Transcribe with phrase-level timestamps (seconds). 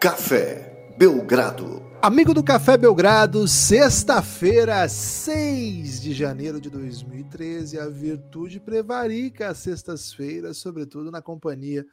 [0.00, 1.82] Café Belgrado.
[2.00, 10.56] Amigo do Café Belgrado, sexta-feira, 6 de janeiro de 2013, a virtude prevarica às sextas-feiras,
[10.56, 11.86] sobretudo na companhia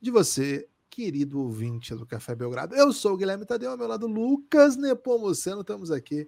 [0.00, 2.74] de você, querido ouvinte do Café Belgrado.
[2.74, 6.26] Eu sou o Guilherme Tadeu, ao meu lado Lucas Nepomuceno, estamos aqui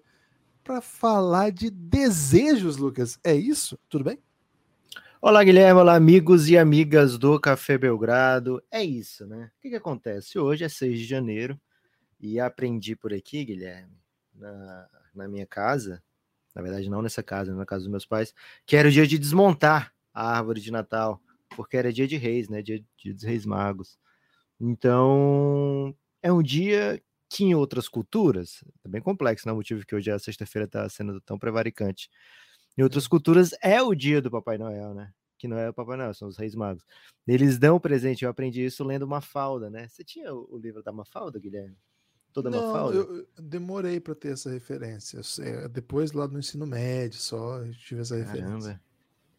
[0.62, 3.18] para falar de desejos, Lucas.
[3.24, 3.78] É isso?
[3.88, 4.18] Tudo bem?
[5.20, 5.80] Olá, Guilherme.
[5.80, 8.62] Olá, amigos e amigas do Café Belgrado.
[8.70, 9.50] É isso, né?
[9.56, 10.38] O que, que acontece?
[10.38, 11.58] Hoje é 6 de janeiro
[12.20, 13.96] e aprendi por aqui, Guilherme,
[14.34, 16.02] na, na minha casa,
[16.54, 18.34] na verdade, não nessa casa, na casa dos meus pais,
[18.66, 21.20] que era o dia de desmontar a árvore de Natal,
[21.56, 22.60] porque era dia de reis, né?
[22.60, 23.98] Dia, dia dos reis magos.
[24.60, 29.52] Então, é um dia que em outras culturas, é bem complexo, né?
[29.52, 32.10] O motivo que hoje a sexta-feira está sendo tão prevaricante
[32.76, 35.12] em outras culturas é o dia do Papai Noel, né?
[35.38, 36.84] Que não é o Papai Noel, são os Reis Magos.
[37.26, 39.88] Eles dão presente, eu aprendi isso lendo Mafalda, né?
[39.88, 41.76] Você tinha o livro da Mafalda, Guilherme?
[42.32, 42.96] Toda não, Mafalda?
[42.96, 45.20] Eu, demorei para ter essa referência.
[45.70, 48.46] Depois, lá no ensino médio, só tive essa referência.
[48.46, 48.80] Caramba.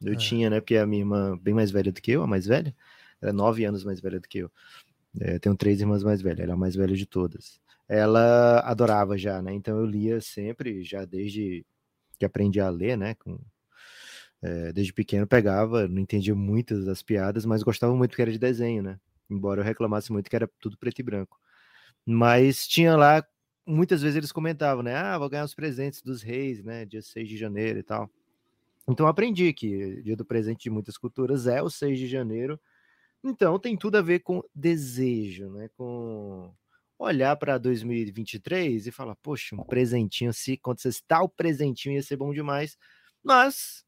[0.02, 0.16] Eu é.
[0.16, 0.60] tinha, né?
[0.60, 2.76] Porque a minha irmã, bem mais velha do que eu, a mais velha,
[3.22, 4.52] era nove anos mais velha do que eu.
[5.20, 7.60] É, tenho três irmãs mais velhas, ela é a mais velha de todas.
[7.88, 9.54] Ela adorava já, né?
[9.54, 11.66] Então eu lia sempre, já desde
[12.18, 13.16] que aprendi a ler, né?
[13.16, 13.40] Com,
[14.42, 18.40] é, desde pequeno pegava, não entendia muitas das piadas, mas gostava muito que era de
[18.40, 19.00] desenho, né?
[19.30, 21.40] Embora eu reclamasse muito que era tudo preto e branco.
[22.06, 23.26] Mas tinha lá,
[23.66, 24.96] muitas vezes eles comentavam, né?
[24.96, 26.86] Ah, vou ganhar os presentes dos reis, né?
[26.86, 28.10] Dia 6 de janeiro e tal.
[28.88, 32.60] Então aprendi que dia do presente de muitas culturas é o 6 de janeiro.
[33.24, 35.70] Então tem tudo a ver com desejo, né?
[35.76, 36.54] Com
[36.98, 42.34] olhar para 2023 e falar, poxa, um presentinho, se acontecesse tal presentinho ia ser bom
[42.34, 42.78] demais.
[43.24, 43.86] Mas,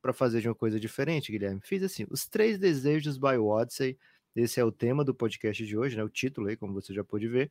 [0.00, 3.98] para fazer de uma coisa diferente, Guilherme, fiz assim: os três desejos by Odyssey.
[4.34, 6.02] Esse é o tema do podcast de hoje, né?
[6.02, 7.50] O título aí, como você já pôde ver.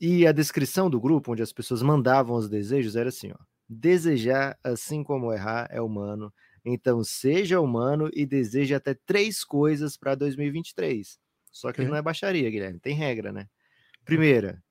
[0.00, 3.36] E a descrição do grupo, onde as pessoas mandavam os desejos, era assim: ó,
[3.68, 6.32] desejar, assim como errar, é humano.
[6.64, 11.18] Então, seja humano e deseje até três coisas para 2023.
[11.52, 11.88] Só que okay.
[11.88, 13.48] não é baixaria, Guilherme, tem regra, né?
[14.04, 14.62] Primeira,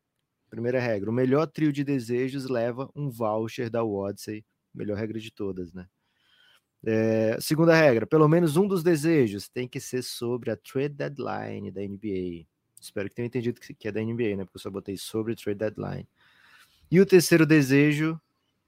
[0.49, 5.31] primeira regra, o melhor trio de desejos leva um voucher da Odyssey, melhor regra de
[5.31, 5.87] todas, né?
[6.85, 11.71] É, segunda regra, pelo menos um dos desejos tem que ser sobre a trade deadline
[11.71, 12.45] da NBA.
[12.79, 14.43] Espero que tenham entendido que é da NBA, né?
[14.43, 16.07] Porque eu só botei sobre trade deadline.
[16.91, 18.21] E o terceiro desejo,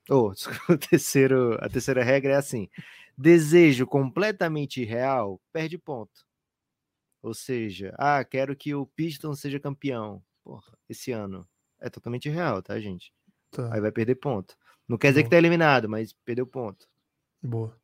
[0.09, 0.31] oh,
[0.69, 2.69] o terceiro, a terceira regra é assim:
[3.17, 6.25] desejo completamente irreal perde ponto.
[7.21, 11.45] Ou seja, ah, quero que o Pistons seja campeão porra, esse ano
[11.81, 13.11] é totalmente real, tá, gente?
[13.49, 13.73] Tá.
[13.73, 14.55] Aí vai perder ponto.
[14.87, 15.29] Não quer dizer Boa.
[15.29, 16.87] que tá eliminado, mas perdeu ponto.
[17.41, 17.75] Boa.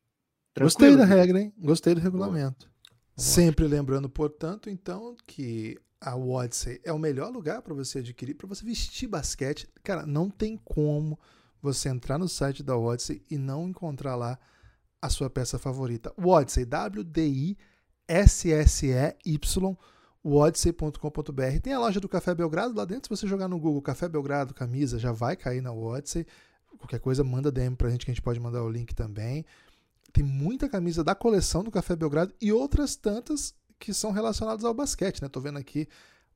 [0.54, 1.52] Tranquilo, Gostei da regra, hein?
[1.58, 2.70] Gostei do regulamento.
[3.16, 8.46] Sempre lembrando, portanto, então, que a Odyssey é o melhor lugar para você adquirir, para
[8.46, 9.68] você vestir basquete.
[9.82, 11.18] Cara, não tem como
[11.60, 14.38] você entrar no site da Odyssey e não encontrar lá
[15.00, 16.14] a sua peça favorita.
[16.16, 17.58] Odyssey, W-D-I-S-S-E-Y
[20.24, 21.60] odyssey.com.br.
[21.62, 23.04] Tem a loja do Café Belgrado lá dentro.
[23.04, 26.26] Se você jogar no Google Café Belgrado camisa, já vai cair na Odyssey.
[26.78, 29.44] Qualquer coisa, manda DM pra gente que a gente pode mandar o link também.
[30.12, 34.74] Tem muita camisa da coleção do Café Belgrado e outras tantas que são relacionadas ao
[34.74, 35.28] basquete, né?
[35.28, 35.88] Tô vendo aqui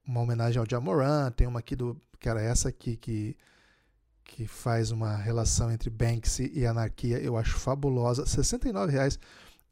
[0.06, 2.00] uma homenagem ao Jamoran, tem uma aqui do.
[2.18, 3.36] que era essa aqui que,
[4.24, 7.18] que faz uma relação entre Banksy e anarquia.
[7.18, 8.22] Eu acho fabulosa.
[8.22, 9.18] R$ 69,00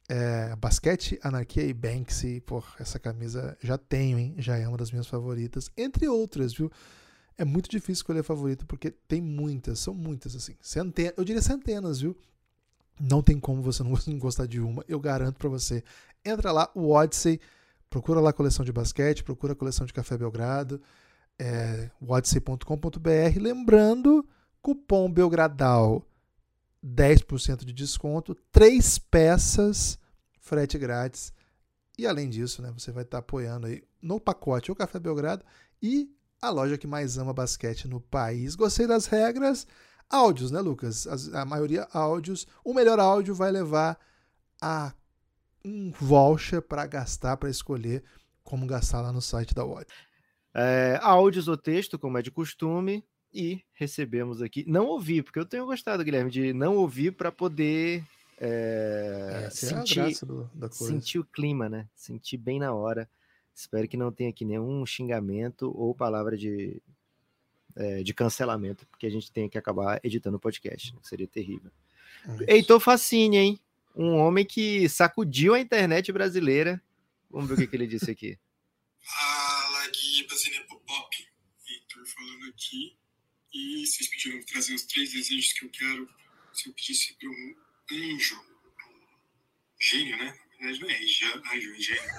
[0.08, 4.34] é, basquete, Anarquia e Banksy, pô, essa camisa já tenho, hein?
[4.38, 6.70] Já é uma das minhas favoritas, entre outras, viu?
[7.36, 10.54] É muito difícil escolher a favorita porque tem muitas, são muitas, assim.
[10.60, 12.16] Centenas, eu diria centenas, viu?
[13.00, 15.82] Não tem como você não gostar de uma, eu garanto para você.
[16.24, 17.40] Entra lá, o Odyssey,
[17.88, 20.80] procura lá a coleção de basquete, procura a coleção de Café Belgrado,
[21.38, 23.40] é, odyssey.com.br.
[23.40, 24.24] Lembrando,
[24.60, 26.06] cupom Belgradal
[26.84, 29.98] 10% de desconto, três peças,
[30.44, 31.32] frete grátis.
[31.98, 35.44] E além disso, né, você vai estar apoiando aí no pacote o Café Belgrado
[35.82, 36.10] e
[36.40, 38.54] a loja que mais ama basquete no país.
[38.54, 39.66] Gostei das regras.
[40.10, 41.06] Áudios, né, Lucas?
[41.32, 42.46] a maioria áudios.
[42.62, 43.98] O melhor áudio vai levar
[44.60, 44.92] a
[45.64, 48.04] um voucher para gastar, para escolher
[48.42, 49.86] como gastar lá no site da Word.
[50.54, 53.02] É, áudios ou texto, como é de costume,
[53.32, 54.64] e recebemos aqui.
[54.68, 58.04] Não ouvi, porque eu tenho gostado, Guilherme, de não ouvir para poder
[58.38, 61.88] é, sentir, é do, sentir o clima, né?
[61.94, 63.08] Sentir bem na hora.
[63.54, 66.82] Espero que não tenha aqui nenhum xingamento ou palavra de,
[67.76, 70.92] é, de cancelamento, porque a gente tem que acabar editando o podcast.
[70.92, 71.00] Né?
[71.02, 71.70] Seria terrível.
[72.26, 72.44] Isso.
[72.48, 73.60] Heitor Facine, hein?
[73.94, 76.82] Um homem que sacudiu a internet brasileira.
[77.30, 78.38] Vamos ver o que, que ele disse aqui.
[79.00, 81.28] Fala, Gui, Pacine Pop.
[82.48, 82.96] aqui
[83.52, 86.08] e vocês pediram para trazer os três desejos que eu quero.
[86.52, 87.54] Se eu pedisse para um
[87.90, 88.40] anjo,
[89.80, 90.38] gênio, né?
[90.60, 92.12] Na verdade não é anjo, é anjo, é gênio.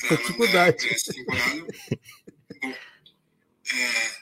[0.00, 1.66] Pra essa temporada.
[2.62, 2.74] Bom,
[3.72, 4.20] é,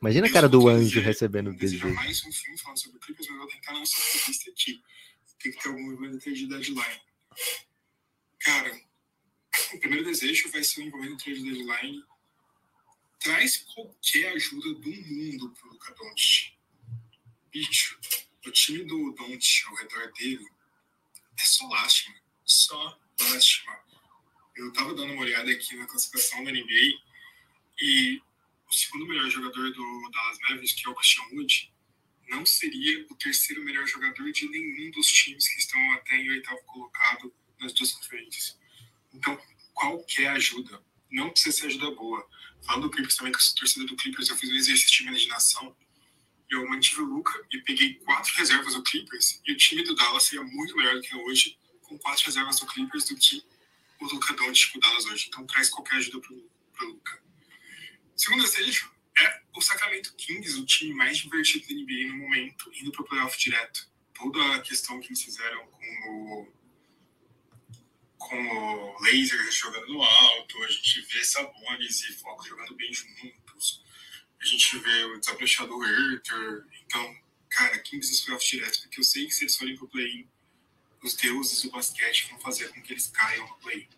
[0.00, 1.88] Imagina a eu cara do anjo dizer- recebendo o desejo.
[1.94, 4.82] mais um filme falando sobre Clippers, mas eu vou tentar não ser clubista aqui.
[5.38, 7.00] Tem que ter algum envolvimento de deadline.
[8.40, 8.80] Cara,
[9.74, 12.04] o primeiro desejo vai ser um envolvimento de deadline.
[13.20, 16.52] Traz qualquer ajuda do mundo pro Luca Doncic.
[17.52, 17.98] Bicho,
[18.46, 20.46] o time do Doncic ao redor dele
[21.38, 22.16] é só lástima.
[22.44, 23.78] Só lástima.
[24.56, 27.00] Eu tava dando uma olhada aqui na classificação da NBA
[27.80, 28.20] e
[28.68, 31.72] o segundo melhor jogador do Dallas Mavericks, que é o Christian Wood,
[32.28, 36.62] não seria o terceiro melhor jogador de nenhum dos times que estão até em oitavo
[36.64, 38.58] colocado nas duas conferências.
[39.12, 39.38] Então,
[39.74, 42.26] qualquer ajuda, não precisa ser ajuda boa.
[42.62, 45.08] Falando do Clippers também, que eu sou torcedor do Clippers, eu fiz um exercício de
[45.08, 45.76] imaginação.
[46.52, 50.24] Eu mantive o Luca e peguei quatro reservas do Clippers, e o time do Dallas
[50.24, 53.42] seria muito melhor do que é hoje, com quatro reservas do Clippers, do que
[53.98, 55.28] o Luca Doncic do Dallas hoje.
[55.28, 57.22] Então, traz qualquer ajuda pro, pro Luca.
[58.14, 62.92] Segundo desejo é o Sacramento Kings, o time mais divertido da NBA no momento, indo
[62.92, 63.90] pro playoff direto.
[64.12, 66.52] Toda a questão que eles fizeram com o,
[68.18, 73.41] com o Lakers jogando alto, a gente vê Sabonis e Foco jogando bem juntos,
[74.42, 76.64] a gente vê o desabrochado Herter.
[76.84, 77.16] Então,
[77.48, 80.26] cara, Kings nos playoffs direto, porque eu sei que se eles forem pro play-in,
[81.02, 83.88] os deuses do basquete vão fazer com que eles caiam no play-in.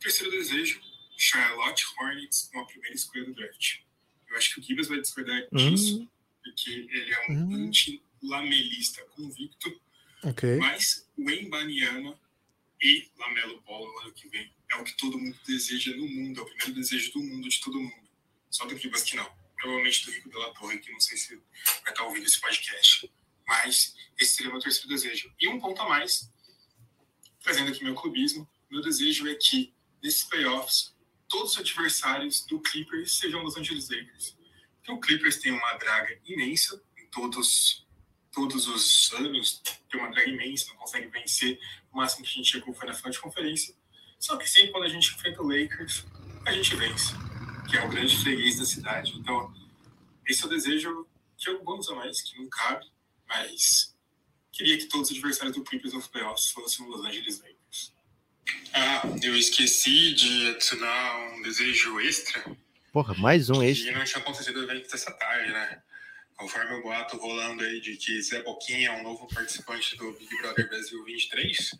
[0.00, 0.80] Terceiro desejo,
[1.16, 3.78] Charlotte Hornets com a primeira escolha do draft.
[4.28, 6.08] Eu acho que o Gibbs vai discordar disso,
[6.42, 7.66] porque ele é um Hum.
[7.68, 9.80] anti-lamelista convicto,
[10.22, 10.56] Ok.
[10.58, 12.18] mas o Embanyama
[12.82, 16.40] e Lamelo Ball no ano que vem é o que todo mundo deseja no mundo,
[16.40, 18.08] é o primeiro desejo do mundo de todo mundo.
[18.50, 19.30] Só do Gibbs que não.
[19.64, 21.36] Provavelmente do Rico Della Torre, que não sei se
[21.82, 23.10] vai estar ouvindo esse podcast.
[23.48, 25.32] Mas esse seria o meu terceiro desejo.
[25.40, 26.30] E um ponto a mais,
[27.40, 29.72] trazendo aqui meu clubismo, meu desejo é que,
[30.02, 30.94] nesses playoffs,
[31.30, 34.36] todos os adversários do Clippers sejam Los Angeles Lakers.
[34.76, 37.86] Porque o Clippers tem uma draga imensa em todos,
[38.32, 41.58] todos os anos, tem uma draga imensa, não consegue vencer.
[41.90, 43.74] O máximo que a gente chegou foi na final de conferência.
[44.20, 46.04] Só que sempre quando a gente enfrenta o Lakers,
[46.44, 47.14] a gente vence,
[47.68, 49.12] que é o grande freguês da cidade.
[49.18, 49.52] Então,
[50.26, 51.06] esse é o desejo
[51.36, 52.86] que eu vamos a mais, que não cabe,
[53.28, 53.94] mas
[54.52, 57.92] queria que todos os adversários do Clippers nos playoffs fossem os Los Angeles Lakers.
[58.72, 62.44] Ah, eu esqueci de adicionar um desejo extra
[62.92, 63.92] Porra, mais um que extra.
[63.92, 65.82] não tinha acontecido evento dessa tarde, né?
[66.36, 70.36] Conforme o boato rolando aí de que Zé Boquinha é um novo participante do Big
[70.38, 71.74] Brother Brasil 23,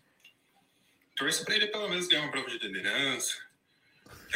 [1.15, 3.37] torço pra ele pelo menos ganhar uma prova de liderança,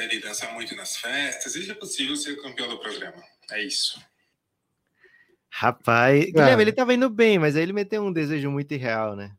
[0.03, 3.21] ele dançar muito nas festas e, se possível, ser campeão do programa.
[3.51, 3.99] É isso.
[5.51, 6.31] Rapaz, Cara.
[6.31, 9.35] Guilherme, ele tava indo bem, mas aí ele meteu um desejo muito irreal, né?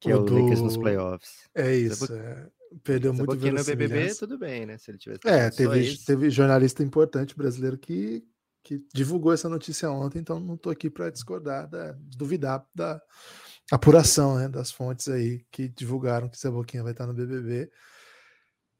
[0.00, 1.48] Que é O o Lakers nos do- playoffs.
[1.54, 2.12] É isso.
[2.12, 2.46] é.
[2.82, 4.76] Perdeu Se muito no BBB, tudo bem, né?
[4.76, 8.24] Se ele tivesse É, teve, teve jornalista importante brasileiro que,
[8.62, 13.00] que divulgou essa notícia ontem, então não tô aqui para discordar, da, duvidar da
[13.70, 17.70] apuração né, das fontes aí que divulgaram que Zé Boquinha vai estar no BBB.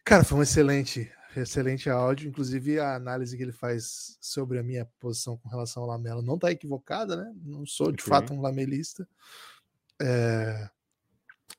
[0.07, 4.89] Cara, foi um excelente, excelente áudio, inclusive a análise que ele faz sobre a minha
[5.01, 7.35] posição com relação ao Lamelo não tá equivocada, né?
[7.43, 8.09] Não sou de Ok.
[8.09, 9.07] fato um lamelista.
[10.01, 10.71] É,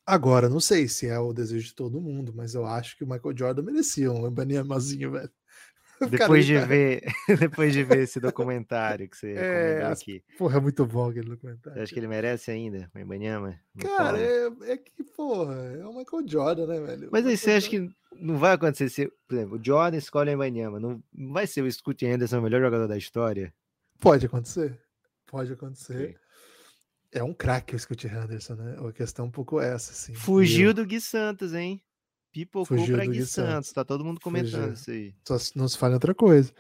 [0.06, 3.08] Agora, não sei se é o desejo de todo mundo, mas eu acho que o
[3.08, 5.30] Michael Jordan merecia um Ibanemazinho, velho.
[6.12, 7.02] Depois de ver,
[7.40, 11.36] depois de ver esse documentário que você É, aqui, Porra, é muito bom aquele você
[11.36, 11.82] documentário.
[11.82, 13.60] acha que ele merece ainda, o Ibanyama?
[13.80, 17.10] Cara, é, é que, porra, é o Michael Jordan, né, velho?
[17.12, 17.90] Mas aí você acha que
[18.20, 21.02] não vai acontecer se, por exemplo, o Jordan escolhe o Ibanyama, não,
[21.32, 23.54] vai ser o Scoot Anderson o melhor jogador da história?
[24.00, 24.80] Pode acontecer.
[25.26, 25.94] Pode acontecer.
[25.94, 26.18] Ok.
[27.14, 28.76] É um craque o Scott Henderson, né?
[28.86, 30.14] A questão é um pouco essa, assim.
[30.14, 31.82] Fugiu eu- do Gui Santos, hein?
[32.32, 33.72] Pipocou Fugiu pra Gui Santos.
[33.72, 34.74] Tá todo mundo comentando Fugiu.
[34.74, 35.16] isso aí.
[35.28, 36.54] Só não se fala em outra coisa.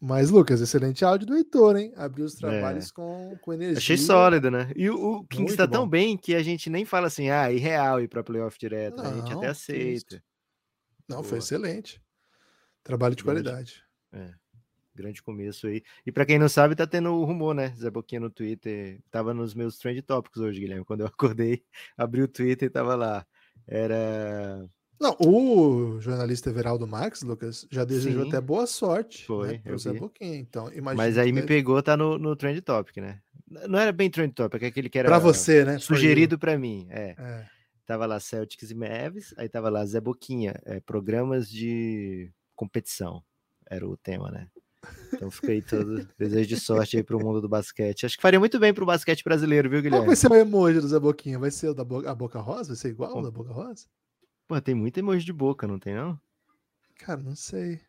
[0.00, 1.92] Mas, Lucas, excelente áudio do Heitor, hein?
[1.96, 3.76] Abriu os trabalhos com, com energia.
[3.76, 3.78] É.
[3.78, 4.72] Achei sólido, né?
[4.74, 5.90] E o, o Kings tá tão bom.
[5.90, 9.00] bem que a gente nem fala assim, ah, irreal ir pra playoff direto.
[9.00, 9.08] né?
[9.08, 9.62] A gente Não, até que isso.
[9.62, 10.24] aceita.
[11.08, 12.02] Não, foi excelente.
[12.82, 13.42] Trabalho de Grande.
[13.44, 13.84] qualidade.
[14.94, 15.82] Grande começo aí.
[16.04, 17.72] E pra quem não sabe, tá tendo o rumor, né?
[17.76, 19.00] Zé Boquinha no Twitter.
[19.10, 20.84] Tava nos meus trend topics hoje, Guilherme.
[20.84, 21.64] Quando eu acordei,
[21.96, 23.24] abri o Twitter e tava lá.
[23.68, 24.68] Era.
[25.02, 28.28] Não, o jornalista Everaldo Marques, Lucas, já desejou Sim.
[28.28, 29.92] até boa sorte Foi, né, pro eu Zé.
[29.94, 30.36] Boquinha.
[30.36, 30.70] Então.
[30.94, 33.18] Mas aí me pegou, tá no, no trend topic, né?
[33.68, 35.78] Não era bem trend topic, é aquele que era Pra você, né?
[35.80, 36.86] sugerido pra mim.
[36.88, 37.16] É.
[37.18, 37.46] É.
[37.84, 43.24] Tava lá Celtics e Mavs, aí tava lá Zé Boquinha, é, programas de competição.
[43.68, 44.46] Era o tema, né?
[45.12, 48.06] Então fica aí todo desejo de sorte aí pro mundo do basquete.
[48.06, 50.04] Acho que faria muito bem pro basquete brasileiro, viu, Guilherme?
[50.04, 51.38] Qual vai ser o emoji do Zé Boquinha?
[51.40, 52.68] Vai ser o da boca, a Boca Rosa?
[52.68, 53.86] Vai ser igual o da Boca Rosa?
[54.52, 56.20] Pô, tem muito emoji de boca, não tem não?
[56.98, 57.80] Cara, não sei.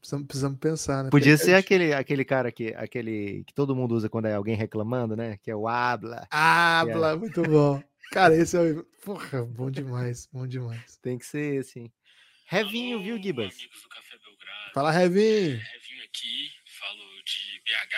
[0.00, 1.10] Precisamos, precisamos pensar, né?
[1.10, 4.56] Podia ser é aquele, aquele cara que, aquele que todo mundo usa quando é alguém
[4.56, 5.36] reclamando, né?
[5.36, 6.26] Que é o habla.
[6.28, 7.80] Habla, muito bom.
[8.10, 8.82] Cara, esse é o.
[9.04, 10.96] Porra, bom demais, bom demais.
[10.96, 11.88] Tem que ser esse.
[12.46, 13.56] Revinho, viu, Gibas?
[14.74, 15.56] Fala, Revinho.
[15.56, 16.50] Revinho aqui,
[16.80, 17.96] falo de BH.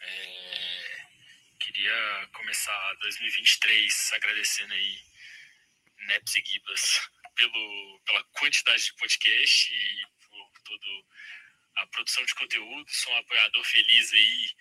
[0.00, 5.09] É, queria começar 2023 agradecendo aí
[6.10, 10.86] Neps e Gibas pelo, pela quantidade de podcast e por toda
[11.76, 12.90] a produção de conteúdo.
[12.90, 14.54] Sou um apoiador feliz aí.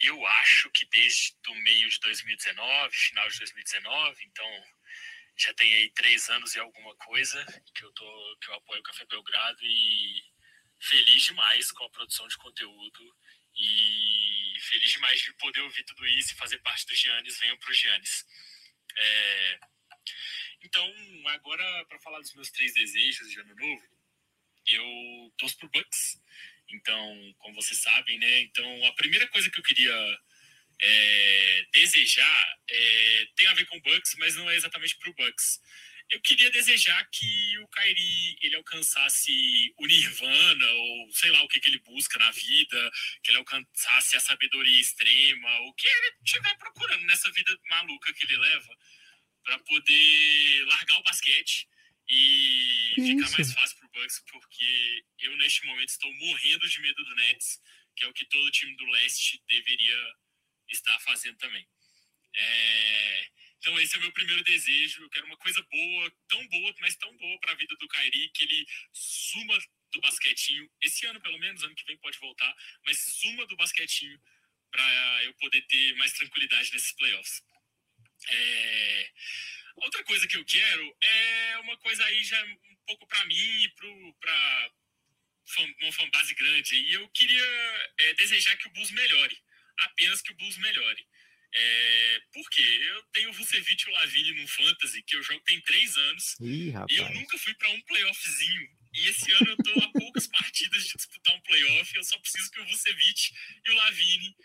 [0.00, 4.64] Eu acho que desde o meio de 2019, final de 2019, então
[5.36, 7.44] já tem aí três anos e alguma coisa
[7.74, 10.22] que eu tô que eu apoio o Café Belgrado e
[10.80, 13.16] feliz demais com a produção de conteúdo
[13.56, 17.38] e feliz demais de poder ouvir tudo isso e fazer parte do Giannis.
[17.40, 18.24] Venham pro Giannis.
[18.96, 19.60] É...
[20.62, 20.92] Então,
[21.26, 23.98] agora para falar dos meus três desejos de ano novo,
[24.66, 26.20] eu torço pro Bucks.
[26.70, 28.40] Então, como vocês sabem, né?
[28.40, 30.20] Então, a primeira coisa que eu queria
[30.80, 35.60] é, desejar é, tem a ver com Bucks, mas não é exatamente para o Bucks.
[36.10, 41.60] Eu queria desejar que o Kyrie ele alcançasse o Nirvana ou sei lá o que,
[41.60, 42.90] que ele busca na vida,
[43.22, 48.24] que ele alcançasse a sabedoria extrema, o que ele estiver procurando nessa vida maluca que
[48.24, 48.78] ele leva,
[49.48, 51.66] para poder largar o basquete
[52.06, 53.32] e Que ficar isso?
[53.32, 57.58] mais fácil para o Bucks, porque eu neste momento estou morrendo de medo do Nets,
[57.96, 60.14] que é o que todo time do leste deveria
[60.68, 61.66] estar fazendo também.
[62.36, 63.28] É,
[63.58, 65.02] Então esse é o meu primeiro desejo.
[65.02, 68.30] Eu quero uma coisa boa, tão boa, mas tão boa para a vida do Kairi,
[68.34, 69.58] que ele suma
[69.92, 74.20] do basquetinho, esse ano pelo menos, ano que vem pode voltar, mas suma do basquetinho
[74.70, 77.42] para eu poder ter mais tranquilidade nesses playoffs.
[78.30, 79.10] É,
[79.80, 83.68] Outra coisa que eu quero é uma coisa aí já um pouco para mim e
[83.68, 84.70] para
[85.82, 86.74] uma fanbase grande.
[86.74, 87.44] E eu queria
[88.00, 89.38] é, desejar que o Bulls melhore.
[89.78, 91.06] Apenas que o Bulls melhore.
[91.54, 92.60] É, por quê?
[92.60, 96.36] Eu tenho o Vucevic e o Lavine no Fantasy, que eu jogo tem três anos.
[96.40, 98.68] Ih, E eu nunca fui para um playoffzinho.
[98.94, 101.94] E esse ano eu tô a poucas partidas de disputar um playoff.
[101.94, 103.32] Eu só preciso que o Vucevic
[103.64, 104.36] e o Lavine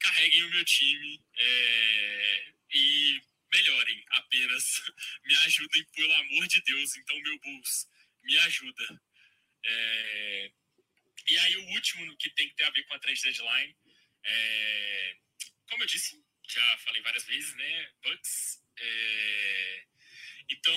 [0.00, 3.22] carreguem o meu time é, e
[3.52, 4.82] melhorem apenas.
[5.24, 6.96] Me ajudem, pelo amor de Deus.
[6.96, 7.88] Então, meu Bulls,
[8.22, 9.02] me ajuda.
[9.64, 10.52] É,
[11.28, 13.76] e aí, o último que tem que ter a ver com a trade deadline.
[14.24, 15.16] é,
[15.68, 17.90] como eu disse, já falei várias vezes, né?
[18.02, 18.62] Bucks.
[18.78, 19.84] é,
[20.50, 20.74] então,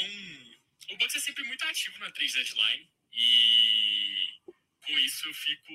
[0.90, 4.42] o Bucks é sempre muito ativo na trade deadline e
[4.82, 5.74] com isso eu fico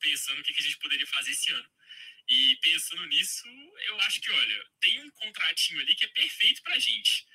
[0.00, 1.70] pensando o que a gente poderia fazer esse ano.
[2.28, 3.46] E pensando nisso,
[3.86, 7.26] eu acho que, olha, tem um contratinho ali que é perfeito pra gente.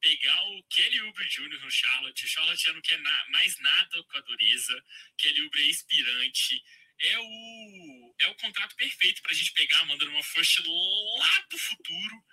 [0.00, 1.60] Pegar o Kelly Oubre Jr.
[1.60, 4.84] no Charlotte, o Charlotte já não quer na- mais nada com a dureza,
[5.16, 6.62] Kelly Oubre é inspirante,
[6.98, 12.24] é o, é o contrato perfeito pra gente pegar, mandando uma first lá do futuro.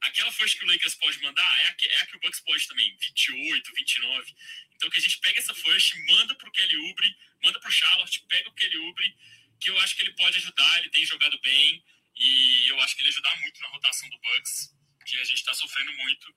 [0.00, 2.40] Aquela first que o Lakers pode mandar é a que, é a que o Bucks
[2.40, 4.34] pode também, 28, 29.
[4.74, 8.48] Então que a gente pega essa first, manda pro Kelly Oubre, manda pro Charlotte, pega
[8.48, 9.14] o Kelly Oubre,
[9.60, 11.84] que eu acho que ele pode ajudar, ele tem jogado bem,
[12.16, 14.70] e eu acho que ele ajudar muito na rotação do Bucks,
[15.06, 16.34] que a gente tá sofrendo muito.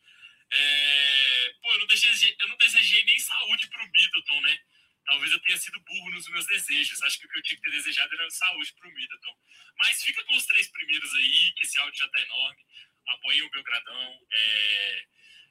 [0.52, 4.60] É, Pô, eu não, desejei, eu não desejei nem saúde pro Middleton, né?
[5.06, 7.02] Talvez eu tenha sido burro nos meus desejos.
[7.02, 9.38] Acho que o que eu tinha que ter desejado era saúde pro Middleton.
[9.78, 12.66] Mas fica com os três primeiros aí, que esse áudio já tá enorme.
[13.08, 14.28] Apoiem o Belgradão.
[14.32, 15.06] É...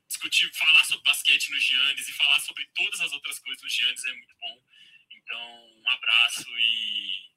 [0.08, 4.04] Discutir, falar sobre basquete no Giannis e falar sobre todas as outras coisas no Giannis
[4.04, 4.64] é muito bom.
[5.10, 7.31] Então, um abraço e.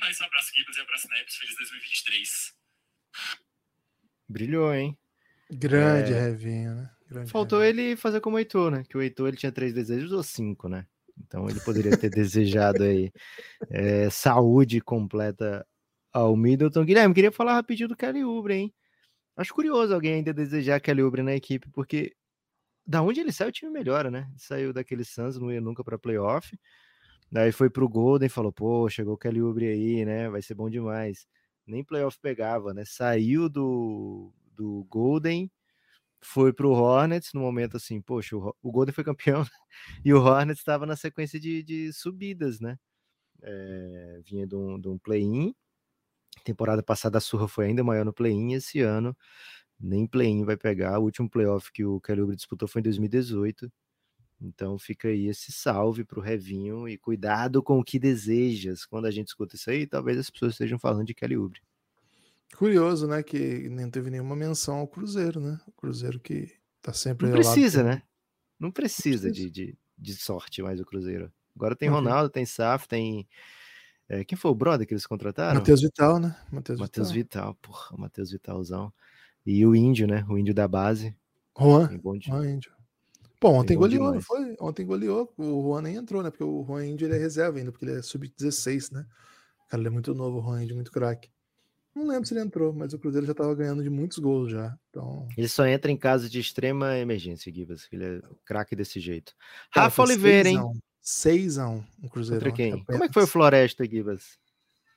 [0.00, 1.36] Mais um abraço, Gibas, e abraço, Neps.
[1.36, 2.54] Feliz 2023.
[4.28, 4.98] Brilhou, hein?
[5.50, 6.20] Grande É.
[6.20, 6.90] Revinho, né?
[7.08, 7.88] Grande Faltou Revinho.
[7.90, 8.84] ele fazer como o Heitor, né?
[8.88, 10.86] Que o Heitor ele tinha três desejos ou cinco, né?
[11.18, 13.12] Então ele poderia ter desejado aí
[13.70, 15.66] é, saúde completa
[16.12, 16.84] ao Middleton.
[16.84, 18.74] Guilherme, queria falar rapidinho do Kelly Oubre, hein?
[19.36, 22.14] Acho curioso alguém ainda desejar Kelly Oubre na equipe, porque
[22.86, 24.26] da onde ele saiu, o time melhora, né?
[24.30, 26.58] Ele saiu daquele Suns, não ia nunca para playoff.
[27.32, 30.28] Daí foi pro Golden, falou, pô, chegou o Kelly Oubre aí, né?
[30.28, 31.26] Vai ser bom demais.
[31.66, 32.84] Nem playoff pegava, né?
[32.84, 35.50] Saiu do, do Golden,
[36.22, 39.44] foi pro Hornets no momento assim, poxa, o, o Golden foi campeão
[40.04, 42.78] e o Hornets estava na sequência de, de subidas, né?
[43.42, 45.54] É, vinha de um, um play-in.
[46.44, 48.52] Temporada passada a surra foi ainda maior no play-in.
[48.54, 49.16] Esse ano
[49.80, 50.98] nem play-in vai pegar.
[50.98, 53.72] O último playoff que o Kelly Oubre disputou foi em 2018.
[54.44, 58.84] Então fica aí esse salve pro Revinho e cuidado com o que desejas.
[58.84, 61.60] Quando a gente escuta isso aí, talvez as pessoas estejam falando de Kelly Oubre.
[62.56, 63.22] Curioso, né?
[63.22, 65.58] Que nem teve nenhuma menção ao Cruzeiro, né?
[65.66, 67.26] O Cruzeiro que tá sempre.
[67.26, 68.02] Não precisa, né?
[68.58, 69.50] Não precisa, precisa.
[69.50, 71.32] De, de, de sorte mais o Cruzeiro.
[71.56, 72.00] Agora tem Ok.
[72.00, 73.26] Ronaldo, tem Saf, tem.
[74.08, 75.60] é, quem foi o brother que eles contrataram?
[75.60, 76.36] Matheus Vital, né?
[76.50, 77.52] Matheus Matheus Vital.
[77.52, 78.92] Vital, porra, o Matheus Vitalzão.
[79.46, 80.24] E o Índio, né?
[80.28, 81.14] O Índio da base.
[81.58, 81.98] Juan.
[82.02, 82.72] Bom de- Juan Índio.
[83.42, 84.24] Bom, ontem goleou, não demais.
[84.24, 84.56] foi?
[84.60, 85.34] Ontem goleou.
[85.36, 86.30] O Juan nem entrou, né?
[86.30, 89.04] Porque o Juan Índio ele é reserva ainda, porque ele é sub-16, né?
[89.68, 91.28] Cara, ele é muito novo, o Juan Índio, muito craque.
[91.92, 94.78] Não lembro se ele entrou, mas o Cruzeiro já tava ganhando de muitos gols já.
[94.88, 95.26] Então.
[95.36, 97.88] Ele só entra em caso de extrema emergência, Gibas.
[97.90, 99.34] Ele é craque desse jeito.
[99.72, 100.60] Cara, Rafa Oliveira, hein?
[101.04, 102.44] 6x1 o Cruzeiro.
[102.44, 102.84] Contra quem?
[102.84, 103.26] Como é que foi o.
[103.26, 104.38] Floresta, Gibas?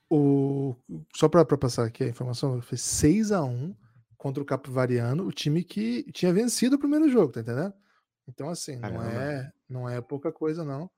[0.08, 0.76] O...
[1.16, 3.76] Só para passar aqui a informação, foi 6 a 1
[4.16, 7.74] contra o Capivariano, o time que tinha vencido o primeiro jogo, tá entendendo?
[8.28, 10.90] Então, assim, não é, não é pouca coisa, não.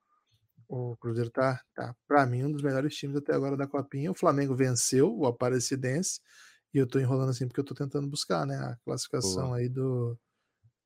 [0.67, 4.11] O Cruzeiro tá, tá para mim, um dos melhores times até agora da Copinha.
[4.11, 6.19] O Flamengo venceu o Aparecidense,
[6.73, 9.57] e eu tô enrolando assim porque eu tô tentando buscar, né, a classificação Boa.
[9.57, 10.17] aí do,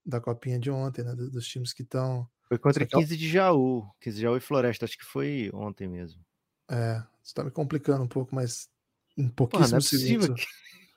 [0.05, 2.27] da Copinha de ontem, né, do- dos times que estão.
[2.47, 3.87] Foi contra Só que é o- 15 de Jaú.
[3.99, 4.85] 15 de Jaú e Floresta.
[4.85, 6.23] Acho que foi ontem mesmo.
[6.69, 8.69] É, isso tá me complicando um pouco, mas
[9.17, 10.45] em Porra, não é segundos.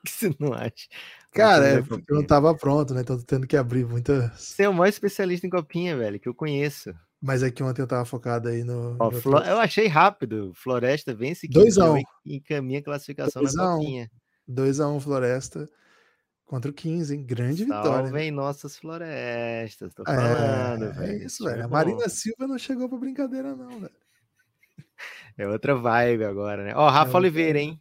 [0.04, 0.88] Que, que você não ache.
[1.32, 3.00] Cara, é eu não tava pronto, né?
[3.00, 4.30] Então tô tendo que abrir muitas.
[4.40, 6.94] Você é o maior especialista em copinha, velho, que eu conheço.
[7.20, 8.96] Mas é que ontem eu tava focado aí no.
[9.00, 10.52] Ó, Flo- Eu achei rápido.
[10.54, 12.02] Floresta vence 15 Dois de a Jaú um.
[12.24, 13.78] e encaminha a classificação Dois na a um.
[13.78, 14.10] copinha.
[14.48, 15.66] 2x1 Floresta
[16.44, 17.24] contra o 15, hein?
[17.24, 17.90] Grande vitória.
[18.02, 18.02] né?
[18.08, 19.94] Salvem nossas florestas.
[19.94, 21.16] Tô É, falando, é velho.
[21.16, 21.60] isso, esse time velho.
[21.62, 21.74] é A bom.
[21.74, 23.90] Marina Silva não chegou pra brincadeira, não, velho.
[25.36, 26.72] É outra vibe agora, né?
[26.76, 27.80] Ó, Rafa outra Oliveira, hein?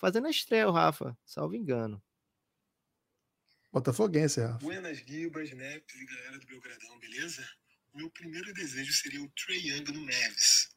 [0.00, 1.16] Fazendo a estreia, o Rafa.
[1.26, 2.02] Salvo engano.
[3.72, 4.58] Botafoguense, Rafa.
[4.58, 7.48] Buenas Gibas, Neps e galera do Belgradão, beleza?
[7.92, 10.70] O meu primeiro desejo seria o Trey Young no Neves.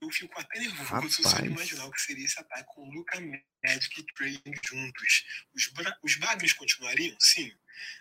[0.00, 1.50] Eu fico até nervoso só de Rapaz.
[1.50, 5.24] imaginar o que seria esse ataque com o Luca Magic e Trey Young juntos.
[5.54, 7.14] Os, bra- os bagres continuariam?
[7.20, 7.52] Sim.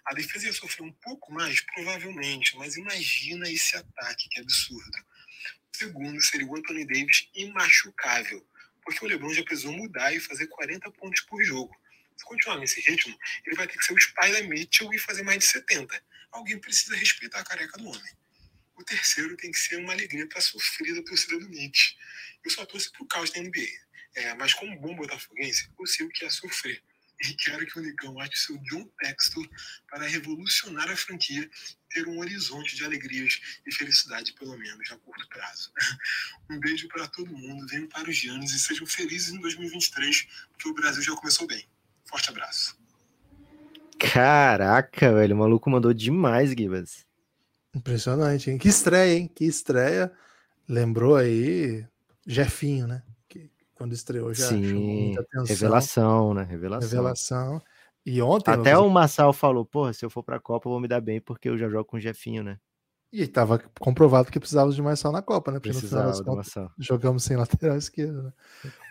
[0.06, 1.60] A defesa ia sofrer um pouco mais?
[1.62, 4.98] Provavelmente, mas imagina esse ataque, que absurdo.
[5.74, 8.46] O segundo seria o Anthony Davis imachucável,
[8.90, 11.72] porque o LeBron já precisou mudar e fazer 40 pontos por jogo.
[12.18, 15.40] Se continuar nesse ritmo, ele vai ter que ser o Spider Mitchell e fazer mais
[15.40, 16.04] de 70.
[16.32, 18.18] Alguém precisa respeitar a careca do homem.
[18.76, 21.96] O terceiro tem que ser uma alegria para sofrer da torcida do Knicks.
[22.44, 23.68] Eu só torço pro caos da NBA.
[24.16, 26.82] É, mas como bom botafoguense, eu sei o que é sofrer.
[27.22, 29.48] E quero que o Nicão ache seu John Textor
[29.88, 31.48] para revolucionar a franquia
[31.90, 35.72] ter um horizonte de alegrias e felicidade, pelo menos a curto prazo.
[36.52, 40.68] Um beijo para todo mundo, venham para os Giannis e sejam felizes em 2023, porque
[40.68, 41.64] o Brasil já começou bem.
[42.06, 42.76] Forte abraço.
[44.00, 45.36] Caraca, velho.
[45.36, 47.06] O maluco mandou demais, Gibas.
[47.76, 48.58] Impressionante, hein?
[48.58, 49.28] Que estreia, hein?
[49.28, 50.12] Que estreia.
[50.68, 51.86] Lembrou aí
[52.26, 53.04] Jefinho, né?
[53.28, 54.74] Que quando estreou já chamou Sim.
[54.74, 55.46] muita atenção.
[55.46, 56.44] Revelação, né?
[56.44, 56.90] Revelação.
[56.90, 57.62] Revelação.
[58.06, 58.52] E ontem.
[58.52, 61.20] Até o Massal falou, porra, se eu for pra Copa eu vou me dar bem
[61.20, 62.58] porque eu já jogo com o Jefinho, né?
[63.12, 65.60] E tava comprovado que precisava de mais sal na Copa, né?
[65.60, 68.24] Porque no Precisava do contas jogamos sem lateral esquerdo.
[68.24, 68.34] Né?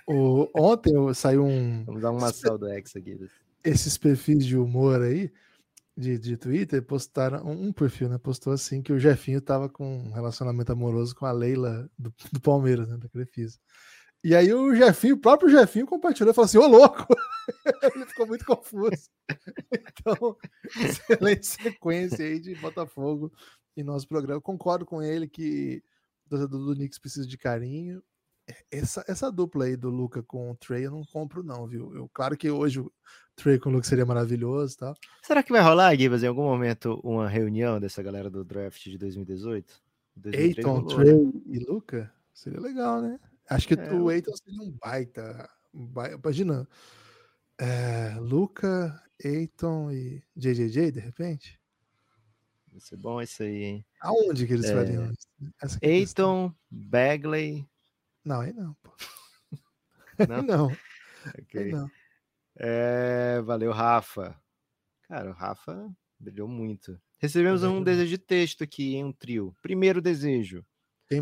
[0.07, 1.85] O, ontem saiu um.
[1.85, 3.19] Vamos dar um Massal do Ex aqui.
[3.63, 5.33] Esses perfis de humor aí,
[5.97, 7.47] de, de Twitter, postaram.
[7.47, 8.19] Um, um perfil, né?
[8.19, 12.41] Postou assim que o Jefinho tava com um relacionamento amoroso com a Leila do, do
[12.41, 12.97] Palmeiras, né?
[12.97, 13.59] Da Crefisa.
[14.23, 17.07] E aí o Jefinho, o próprio Jefinho compartilhou e falou assim: Ô louco!
[17.95, 19.09] Ele ficou muito confuso.
[19.73, 20.37] Então,
[20.77, 23.33] excelente sequência aí de Botafogo
[23.77, 24.37] em nosso programa.
[24.37, 25.83] Eu concordo com ele que
[26.27, 28.03] o torcedor do Knicks precisa de carinho.
[28.71, 31.95] Essa, essa dupla aí do Luca com o Trey eu não compro, não, viu?
[31.95, 32.91] Eu, claro que hoje o
[33.37, 34.95] Trey com o Luca seria maravilhoso e tal.
[35.23, 38.99] Será que vai rolar, Gibas, em algum momento uma reunião dessa galera do draft de
[38.99, 39.81] 2018?
[40.17, 40.87] 2003 Eiton?
[40.87, 43.21] Trey e Luca seria legal, né?
[43.51, 45.49] Acho que É, o Eiton seria um baita.
[45.73, 46.69] Um baita imagina.
[47.59, 51.59] É, Luca, Eiton e JJJ, de repente?
[52.71, 53.87] Vai ser bom isso aí, hein?
[54.01, 55.27] Aonde que eles É, fariam isso?
[55.83, 55.97] É
[56.71, 57.67] Bagley.
[58.25, 58.93] Não, aí não, pô.
[60.29, 60.43] Não?
[60.43, 60.73] não,
[61.71, 61.91] não.
[62.57, 64.37] É, valeu, Rafa.
[65.03, 67.01] Cara, o Rafa brilhou muito.
[67.19, 69.55] Recebemos um desejo de texto aqui em um trio.
[69.63, 70.65] Primeiro desejo: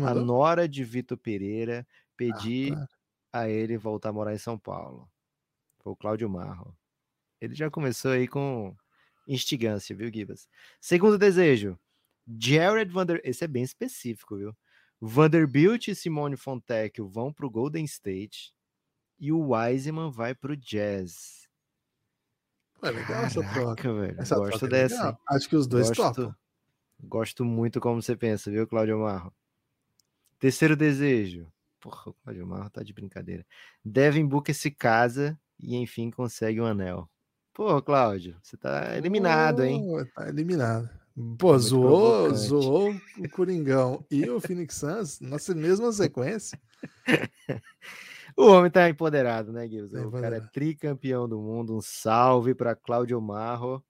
[0.05, 1.87] a nora de Vitor Pereira
[2.19, 2.89] Ah, pedir para.
[3.33, 5.09] a ele voltar a morar em São Paulo.
[5.79, 6.75] Foi o Cláudio Marro.
[7.39, 8.75] Ele já começou aí com
[9.27, 10.47] instigância, viu, Gibas?
[10.81, 11.79] Segundo desejo:
[12.39, 13.21] Jared Vander.
[13.23, 14.55] Esse é bem específico, viu?
[14.99, 18.53] Vanderbilt e Simone Fontecchio vão para o Golden State
[19.19, 21.47] e o Wiseman vai para o Jazz.
[22.83, 23.93] É legal essa troca.
[23.93, 24.19] Velho.
[24.19, 24.95] Essa Gosto troca é dessa.
[24.95, 25.21] legal.
[25.29, 26.01] Acho que os dois Gosto.
[26.01, 26.35] topam.
[26.99, 29.31] Gosto muito como você pensa, viu, Claudio Marro?
[30.39, 31.51] Terceiro desejo.
[31.87, 33.45] Porra, o Claudio Marro tá de brincadeira.
[33.83, 37.09] Devin Booker se casa e enfim consegue um anel.
[37.53, 39.81] Pô, Cláudio, você tá eliminado, hein?
[39.81, 40.89] Pô, Tá eliminado.
[41.39, 42.39] Pô, zoou, provocante.
[42.39, 46.59] zoou o Coringão e o Phoenix Suns na mesma sequência.
[48.35, 50.11] O homem tá empoderado, né, Guilherme?
[50.11, 51.75] Tá O cara é tricampeão do mundo.
[51.75, 53.83] Um salve para Cláudio Marro.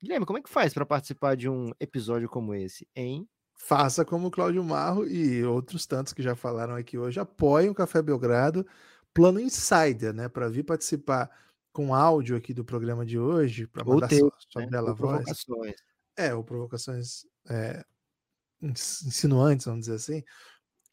[0.00, 3.28] Guilherme, como é que faz para participar de um episódio como esse, hein?
[3.66, 7.18] Faça como o Cláudio Marro e outros tantos que já falaram aqui hoje.
[7.18, 8.66] Apoiem o Café Belgrado,
[9.14, 10.28] plano Insider, né?
[10.28, 11.30] Para vir participar
[11.72, 14.66] com áudio aqui do programa de hoje, para mandar sua, né?
[14.66, 15.24] bela Ou voz.
[15.24, 15.74] provocações.
[16.16, 17.82] É, ou provocações é,
[18.60, 20.22] ins- insinuantes, vamos dizer assim.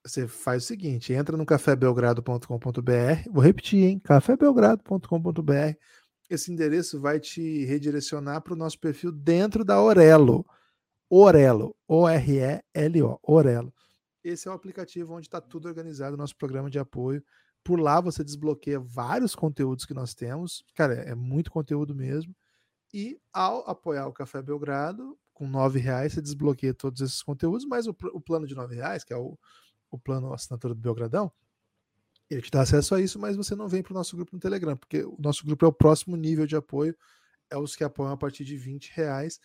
[0.06, 3.30] Você faz o seguinte: entra no cafébelgrado.com.br.
[3.32, 4.00] Vou repetir, hein?
[4.00, 5.76] cafébelgrado.com.br.
[6.30, 10.46] Esse endereço vai te redirecionar para o nosso perfil dentro da Orelo.
[11.14, 11.76] Orelo.
[11.88, 13.20] O-R-E-L-O.
[13.22, 13.74] Orelo.
[14.24, 17.22] Esse é o aplicativo onde está tudo organizado, nosso programa de apoio.
[17.64, 20.64] Por lá você desbloqueia vários conteúdos que nós temos.
[20.74, 22.34] Cara, é muito conteúdo mesmo.
[22.94, 27.88] E ao apoiar o Café Belgrado, com R$ reais você desbloqueia todos esses conteúdos, mas
[27.88, 29.38] o, o plano de R$ reais, que é o,
[29.90, 31.32] o plano assinatura do Belgradão,
[32.30, 34.40] ele te dá acesso a isso, mas você não vem para o nosso grupo no
[34.40, 36.96] Telegram, porque o nosso grupo é o próximo nível de apoio,
[37.50, 39.40] é os que apoiam a partir de R$ reais.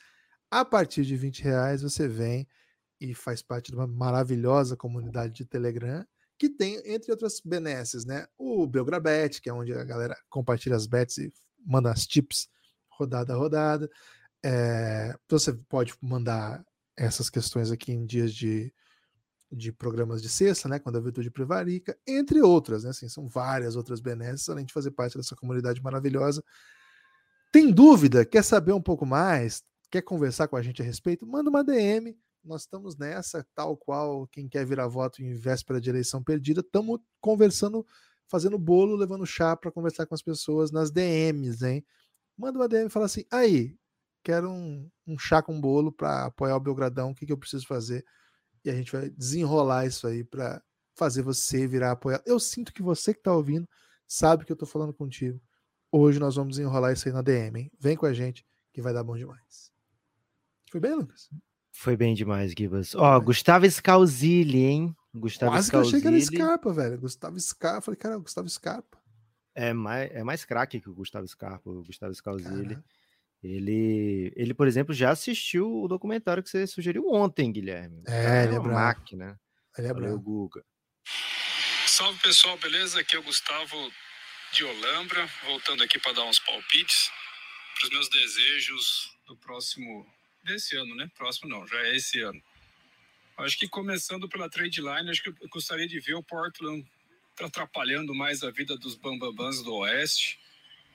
[0.51, 2.47] A partir de R$ reais você vem
[3.01, 6.05] e faz parte de uma maravilhosa comunidade de Telegram,
[6.39, 8.27] que tem, entre outras benesses, né?
[8.39, 11.33] O Belgrabet, que é onde a galera compartilha as bets e
[11.65, 12.49] manda as tips
[12.91, 13.91] rodada a rodada.
[14.45, 16.65] É, você pode mandar
[16.97, 18.73] essas questões aqui em dias de,
[19.51, 20.79] de programas de sexta, né?
[20.79, 22.91] Quando a virtude prevarica, entre outras, né?
[22.91, 26.43] Assim, são várias outras benesses, além de fazer parte dessa comunidade maravilhosa.
[27.51, 28.25] Tem dúvida?
[28.25, 29.63] Quer saber um pouco mais?
[29.91, 31.27] Quer conversar com a gente a respeito?
[31.27, 32.19] Manda uma DM.
[32.45, 36.61] Nós estamos nessa, tal qual quem quer virar voto em véspera de eleição perdida.
[36.61, 37.85] Estamos conversando,
[38.29, 41.85] fazendo bolo, levando chá para conversar com as pessoas nas DMs, hein?
[42.37, 43.77] Manda uma DM e fala assim: aí,
[44.23, 47.67] quero um, um chá com bolo para apoiar o Belgradão, o que, que eu preciso
[47.67, 48.05] fazer?
[48.65, 50.63] E a gente vai desenrolar isso aí para
[50.95, 52.23] fazer você virar apoiar.
[52.27, 53.69] Eu sinto que você que está ouvindo
[54.07, 55.41] sabe que eu estou falando contigo.
[55.93, 57.73] Hoje nós vamos desenrolar isso aí na DM, hein?
[57.79, 59.76] Vem com a gente que vai dar bom demais.
[60.77, 61.31] Foi bem, Lucas?
[61.73, 62.95] Foi bem demais, Gibas.
[62.95, 64.97] Ó, Gustavo Scalzilli, hein?
[65.15, 66.99] Gustavo Quase que eu achei que era Scalzilli Scarpa, velho.
[67.01, 67.81] Gustavo Scarpa.
[67.83, 68.99] Falei, cara, Gustavo Scarpa.
[69.55, 72.75] é mais, é mais craque que o Gustavo Scarpa, o Gustavo Scalzilli.
[72.75, 72.85] Cara,
[73.43, 78.03] Ele, ele, por exemplo, já assistiu o documentário que você sugeriu ontem, Guilherme.
[78.07, 78.75] É, ele é uma bravo.
[78.75, 79.41] máquina.
[79.79, 80.23] ele é Valeu, bravo.
[80.23, 80.65] Guga.
[81.87, 83.01] Salve pessoal, beleza?
[83.01, 83.77] Aqui é o Gustavo
[84.53, 87.11] de Olambra, voltando aqui para dar uns palpites
[87.79, 90.07] para os meus desejos do próximo
[90.47, 91.11] desse ano, né?
[91.17, 92.41] Próximo não, já é esse ano.
[93.37, 96.87] Acho que começando pela trade line, acho que eu gostaria de ver o Portland
[97.39, 100.39] atrapalhando mais a vida dos bambambans do Oeste.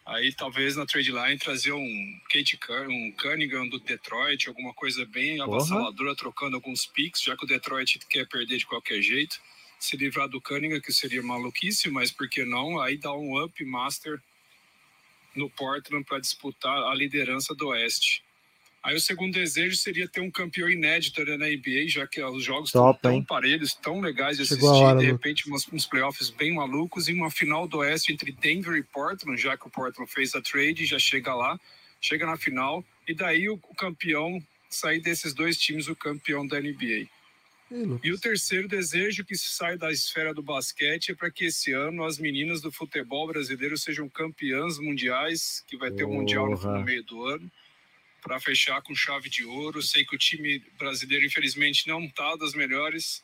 [0.04, 5.06] Aí talvez na trade line trazer um Kate Cun- um Cunningham do Detroit, alguma coisa
[5.06, 5.56] bem Porra.
[5.58, 9.40] avassaladora, trocando alguns picks, já que o Detroit quer perder de qualquer jeito
[9.80, 12.80] se livrar do Cunningham, que seria maluquice, mas por que não?
[12.82, 14.20] Aí dá um up master
[15.36, 18.24] no Portland para disputar a liderança do Oeste.
[18.84, 22.70] Aí o segundo desejo seria ter um campeão inédito na NBA, já que os jogos
[22.70, 23.24] estão Top, tão hein?
[23.24, 27.14] parelhos, tão legais de Chegou assistir, hora, de repente umas, uns playoffs bem malucos e
[27.14, 30.86] uma final do Oeste entre Denver e Portland, já que o Portland fez a trade,
[30.86, 31.60] já chega lá,
[32.02, 36.60] chega na final, e daí o, o campeão sair desses dois times o campeão da
[36.60, 37.08] NBA.
[38.04, 42.04] E o terceiro desejo que sai da esfera do basquete é para que esse ano
[42.04, 47.02] as meninas do futebol brasileiro sejam campeãs mundiais, que vai ter o Mundial no meio
[47.04, 47.50] do ano,
[48.22, 49.82] para fechar com chave de ouro.
[49.82, 53.24] Sei que o time brasileiro, infelizmente, não está das melhores,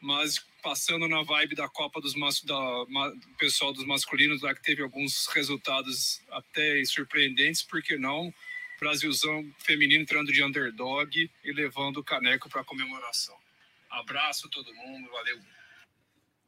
[0.00, 4.62] mas passando na vibe da Copa dos mas, da, do pessoal dos masculinos, lá que
[4.62, 8.34] teve alguns resultados até surpreendentes, por que não?
[8.80, 13.34] Brasilzão feminino entrando de underdog e levando o caneco para comemoração.
[13.90, 15.38] Abraço todo mundo, valeu.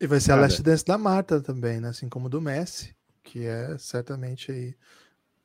[0.00, 0.46] E vai ser a Cara.
[0.46, 1.88] Last Dance da Marta também, né?
[1.88, 4.74] Assim como do Messi, que é certamente aí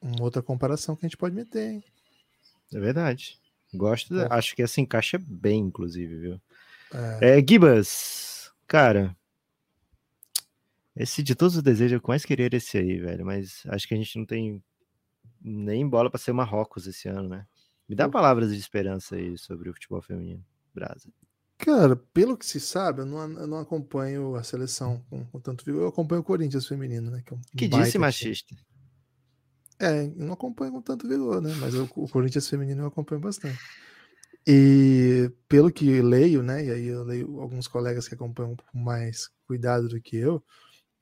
[0.01, 1.83] uma outra comparação que a gente pode meter, hein?
[2.73, 3.39] É verdade.
[3.73, 4.27] Gosto, É.
[4.29, 6.41] acho que essa encaixa bem, inclusive, viu?
[7.21, 9.15] É, É, Gibas, cara,
[10.95, 13.93] esse de todos os desejos eu mais queria era esse aí, velho, mas acho que
[13.95, 14.63] a gente não tem
[15.41, 17.47] nem bola pra ser Marrocos esse ano, né?
[17.89, 21.09] Me dá palavras de esperança aí sobre o futebol feminino, Brasa.
[21.57, 25.63] Cara, pelo que se sabe, eu não, eu não acompanho a seleção com, com tanto
[25.65, 25.83] vigor.
[25.83, 27.21] Eu acompanho o Corinthians feminino, né?
[27.25, 28.37] Que, é um Que disse time.
[29.79, 31.53] É, não acompanho com tanto vigor, né?
[31.59, 33.59] Mas o, o Corinthians feminino eu acompanho bastante.
[34.45, 36.65] E pelo que leio, né?
[36.65, 40.43] E aí eu leio alguns colegas que acompanham com mais cuidado do que eu,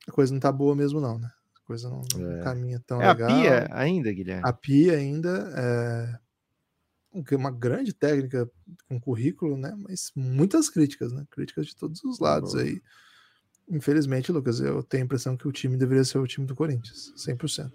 [0.08, 1.30] a coisa não tá boa mesmo, não, né?
[1.58, 2.40] A coisa não, não É.
[2.40, 3.42] caminha tão É a legal.
[3.42, 4.44] pia ainda, Guilherme?
[4.48, 6.20] A Pia ainda é
[7.14, 8.50] um- uma grande técnica
[8.88, 9.76] com currículo, né?
[9.78, 11.26] Mas muitas críticas, né?
[11.32, 12.64] Críticas de todos os lados Boa.
[12.64, 12.82] aí.
[13.70, 17.14] Infelizmente, Lucas, eu tenho a impressão que o time deveria ser o time do Corinthians,
[17.16, 17.72] 100%.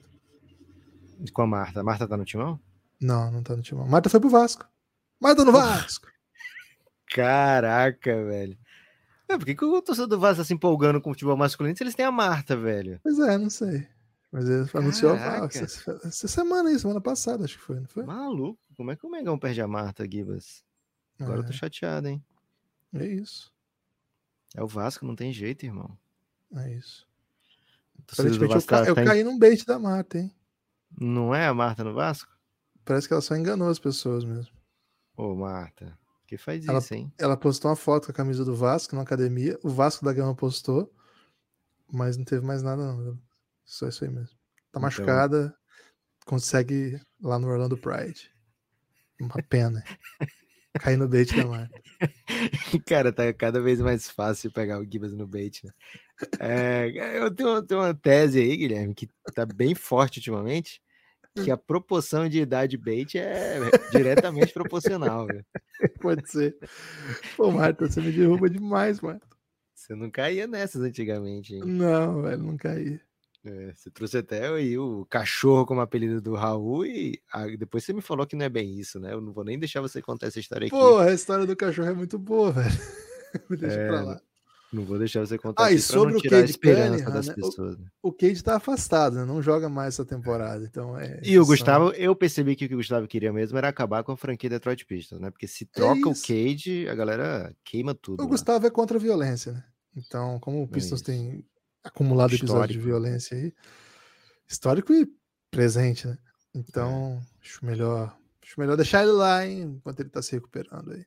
[1.32, 1.80] Com a Marta.
[1.80, 2.60] A Marta tá no timão?
[3.00, 3.84] Não, não tá no time.
[3.88, 4.66] Marta foi pro Vasco.
[5.20, 6.08] Marta no Vasco!
[7.10, 8.58] Caraca, velho.
[9.28, 11.76] É, por que, que o torcedor do Vasco tá se empolgando com o futebol masculino
[11.76, 13.00] se eles têm a Marta, velho?
[13.02, 13.86] Pois é, não sei.
[14.30, 18.04] Mas ele anunciou ah, essa, essa semana aí, semana passada, acho que foi, não foi?
[18.04, 20.62] Maluco, como é que o Mengão perde a Marta, Gibas?
[21.18, 22.22] Agora eu tô É, chateado, hein?
[22.94, 23.50] é isso.
[24.54, 25.96] É o Vasco, não tem jeito, irmão.
[26.54, 27.06] É isso.
[28.18, 30.35] Eu, Vasco ca- eu tá caí num bait da Marta, hein?
[31.00, 32.30] Não é a Marta no Vasco?
[32.84, 34.54] Parece que ela só enganou as pessoas mesmo.
[35.16, 37.12] Ô, Marta, que faz Ela- isso, hein?
[37.18, 39.58] Ela postou uma foto com a camisa do Vasco na academia.
[39.62, 40.92] O Vasco da Gama postou,
[41.92, 43.18] mas não teve mais nada, não.
[43.64, 44.28] Só isso aí mesmo.
[44.28, 44.34] Tá
[44.70, 45.54] Então- machucada,
[46.24, 48.30] consegue ir lá no Orlando Pride.
[49.20, 49.82] Uma pena.
[50.78, 51.82] Cair no bait da Marta.
[52.86, 55.72] Cara, tá cada vez mais fácil pegar o Gibas no bait, né?
[56.38, 60.82] É, eu tenho, tenho uma tese aí, Guilherme, que tá bem forte ultimamente,
[61.42, 63.58] que a proporção de idade bait é
[63.90, 65.44] diretamente proporcional, velho.
[66.00, 66.56] Pode ser.
[67.36, 69.26] Pô, Marta, você me derruba demais, Marta.
[69.74, 71.62] Você não caía nessas antigamente, hein?
[71.64, 73.00] Não, velho, não caí.
[73.44, 77.92] É, você trouxe até aí o cachorro como apelido do Raul e ah, depois você
[77.92, 79.12] me falou que não é bem isso, né?
[79.12, 80.74] Eu não vou nem deixar você contar essa história aqui.
[80.76, 82.70] Pô, a história do cachorro é muito boa, velho.
[83.60, 84.20] Deixa É, pra lá.
[84.72, 87.32] Não vou deixar você contar Ah, e sobre o Cade esperança Cunningham, das né?
[87.32, 87.78] O- pessoas.
[87.78, 87.86] né?
[88.02, 89.24] O Cade tá afastado, né?
[89.24, 90.64] Não joga mais essa temporada.
[90.64, 91.20] Então é.
[91.22, 94.02] E o são- Gustavo, eu percebi que o que o Gustavo queria mesmo era acabar
[94.02, 95.30] com a franquia Detroit Pistons, né?
[95.30, 96.26] Porque se troca o isso.
[96.26, 98.20] Cade, a galera queima tudo.
[98.20, 98.28] O lá.
[98.30, 99.64] Gustavo é contra a violência, né?
[99.96, 101.04] Então, como o Pistons isso.
[101.06, 101.44] tem
[101.84, 102.84] acumulado episódios de Histórico.
[102.84, 103.52] violência aí,
[104.48, 105.08] histórico e
[105.50, 106.18] presente, né?
[106.54, 106.58] É.
[106.58, 111.04] Então, acho melhor, acho melhor deixar ele lá, hein, enquanto ele tá se recuperando aí.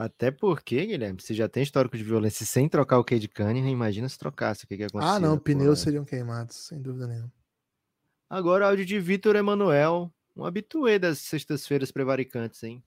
[0.00, 4.08] Até porque, Guilherme, se já tem histórico de violência sem trocar o Cade Cunningham, imagina
[4.08, 5.12] se trocasse, o que que ia acontecer.
[5.12, 5.84] Ah, não, pneus pô?
[5.84, 7.30] seriam queimados, sem dúvida nenhuma.
[8.26, 12.82] Agora áudio de Vitor Emanuel, um habituê das sextas-feiras prevaricantes, hein?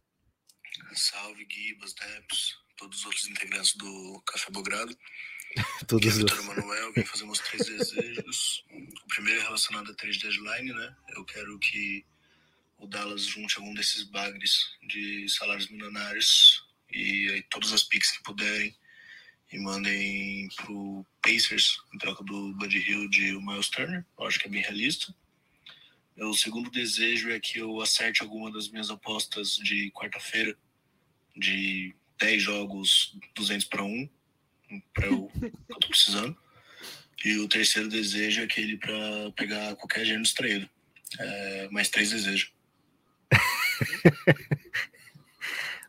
[0.96, 7.06] Salve, Gibas, Debs, todos os outros integrantes do Café é Todos os Vitor Emanuel, vim
[7.06, 8.66] fazer meus três desejos.
[9.06, 10.96] O primeiro é relacionado a três deadline, né?
[11.10, 12.04] Eu quero que
[12.80, 18.24] o Dallas junte algum desses bagres de salários milionários e aí todas as picks que
[18.24, 18.76] puderem
[19.52, 24.06] e mandem pro Pacers em troca do Buddy Hill e o Miles Turner.
[24.18, 25.14] Eu acho que é bem realista.
[26.16, 30.56] Meu segundo desejo é que eu acerte alguma das minhas apostas de quarta-feira
[31.36, 34.10] de 10 jogos 200 para 1
[34.94, 36.38] para eu que eu tô precisando.
[37.24, 40.70] E o terceiro desejo é aquele para pegar qualquer gênero distraído.
[41.20, 42.52] É, mais três desejos.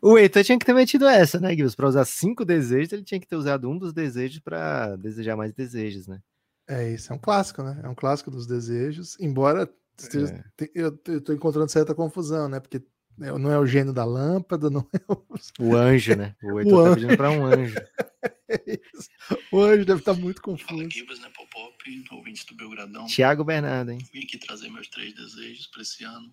[0.05, 1.75] O Heitor tinha que ter metido essa, né, Guilherme?
[1.77, 5.53] Para usar cinco desejos, ele tinha que ter usado um dos desejos para desejar mais
[5.55, 6.21] desejos, né?
[6.69, 7.81] É isso, é um clássico, né?
[7.83, 9.67] É um clássico dos desejos, embora
[9.99, 10.69] esteja- É.
[10.75, 12.61] eu, eu tô encontrando certa confusão, né?
[12.61, 12.83] Porque
[13.21, 15.25] é- não é o gênio da lâmpada, não é o,
[15.71, 16.35] O anjo, né?
[16.43, 16.95] O Heitor tá anjo.
[16.97, 17.75] pedindo para um anjo.
[18.51, 18.63] é
[18.95, 19.09] isso.
[19.53, 20.91] O anjo deve estar muito Fala confuso.
[20.91, 23.07] Gibas, né, Popop, ouvintes do Belgradão.
[23.07, 23.99] Tiago Bernardo, hein?
[24.13, 26.27] Vim aqui trazer meus três desejos para esse ano.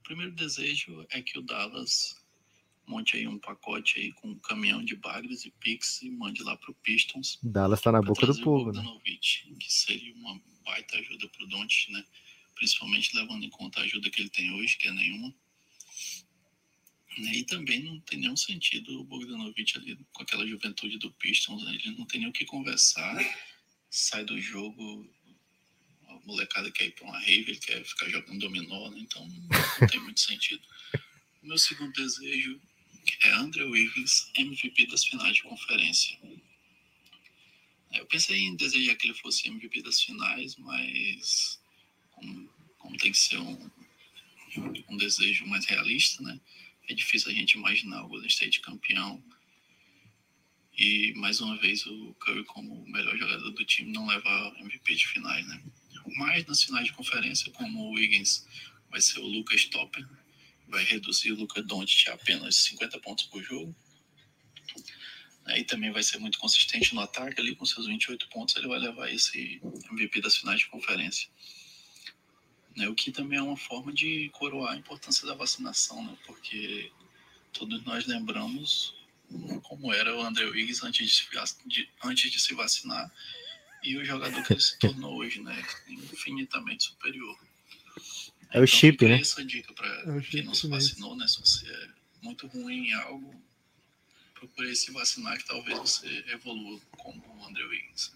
[0.00, 2.15] O primeiro desejo é que o Dallas
[2.86, 6.56] monte aí um pacote aí com um caminhão de bagres e pix e mande lá
[6.56, 7.38] pro Pistons.
[7.42, 8.82] Dallas tá na boca do o povo, né?
[9.58, 12.04] Que seria uma baita ajuda pro Doncic, né?
[12.54, 15.34] Principalmente levando em conta a ajuda que ele tem hoje, que é nenhuma.
[17.18, 21.74] E também não tem nenhum sentido o Bogdanovic ali com aquela juventude do Pistons, né?
[21.74, 23.16] ele não tem nem o que conversar,
[23.90, 25.10] sai do jogo,
[26.08, 28.98] a molecada quer ir pra uma rave, ele quer ficar jogando dominó, né?
[29.00, 30.62] então não tem muito sentido.
[31.42, 32.60] O meu segundo desejo
[33.22, 36.18] é Andrew Wiggins, MVP das finais de conferência.
[37.92, 41.60] Eu pensei em desejar que ele fosse MVP das finais, mas
[42.10, 43.70] como, como tem que ser um,
[44.88, 46.40] um desejo mais realista, né?
[46.88, 49.22] É difícil a gente imaginar o Golden State campeão.
[50.76, 54.94] E mais uma vez o Curry como o melhor jogador do time não levar MVP
[54.94, 55.62] de finais, né?
[56.16, 58.46] Mas nas finais de conferência, como o Wiggins
[58.90, 60.06] vai ser o Lucas Topper,
[60.68, 63.74] vai reduzir o Luca Doncic a apenas 50 pontos por jogo.
[65.46, 68.80] Aí também vai ser muito consistente no ataque, ali com seus 28 pontos, ele vai
[68.80, 69.60] levar esse
[69.92, 71.28] MVP das finais de conferência.
[72.76, 76.18] Né, o que também é uma forma de coroar a importância da vacinação, né?
[76.26, 76.92] Porque
[77.52, 78.94] todos nós lembramos
[79.62, 83.10] como era o André Wiggins antes de, se, antes de se vacinar
[83.82, 85.64] e o jogador que ele se tornou hoje, né?
[85.88, 87.38] Infinitamente superior.
[88.56, 89.20] É o chip, né?
[89.20, 91.28] Essa dica para é quem não se vacinou, né?
[91.28, 91.88] Se você é
[92.22, 93.44] muito ruim em algo,
[94.32, 98.14] procure se vacinar que talvez você evolua como o André Wiggins.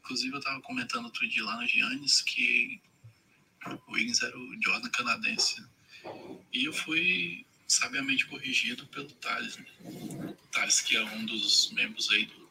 [0.00, 2.82] Inclusive, eu estava comentando outro dia lá no Giannis que
[3.86, 5.64] o Wiggins era o Jordan canadense.
[6.52, 9.56] E eu fui sabiamente corrigido pelo Thales.
[9.56, 9.66] Né?
[9.80, 12.46] O Thales, que é um dos membros aí do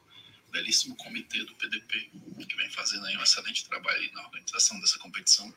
[0.51, 2.09] belíssimo comitê do PDP,
[2.49, 5.53] que vem fazendo aí um excelente trabalho na organização dessa competição.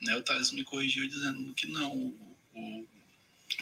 [0.00, 2.88] Né, o Thales me corrigiu dizendo que não, o, o,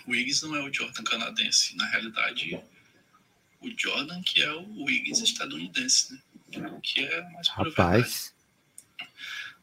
[0.06, 1.76] o Wiggins não é o Jordan canadense.
[1.76, 2.60] Na realidade,
[3.60, 6.80] o Jordan que é o Wiggins estadunidense, né?
[6.82, 8.34] Que é mais pura Rapaz.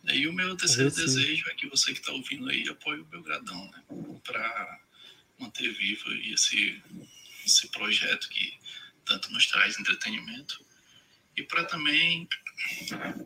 [0.05, 3.71] E o meu terceiro desejo é que você que está ouvindo aí apoie o Belgradão,
[3.71, 3.83] né?
[4.23, 4.79] Para
[5.39, 6.81] manter vivo esse,
[7.45, 8.53] esse projeto que
[9.05, 10.63] tanto nos traz entretenimento
[11.35, 12.27] e para também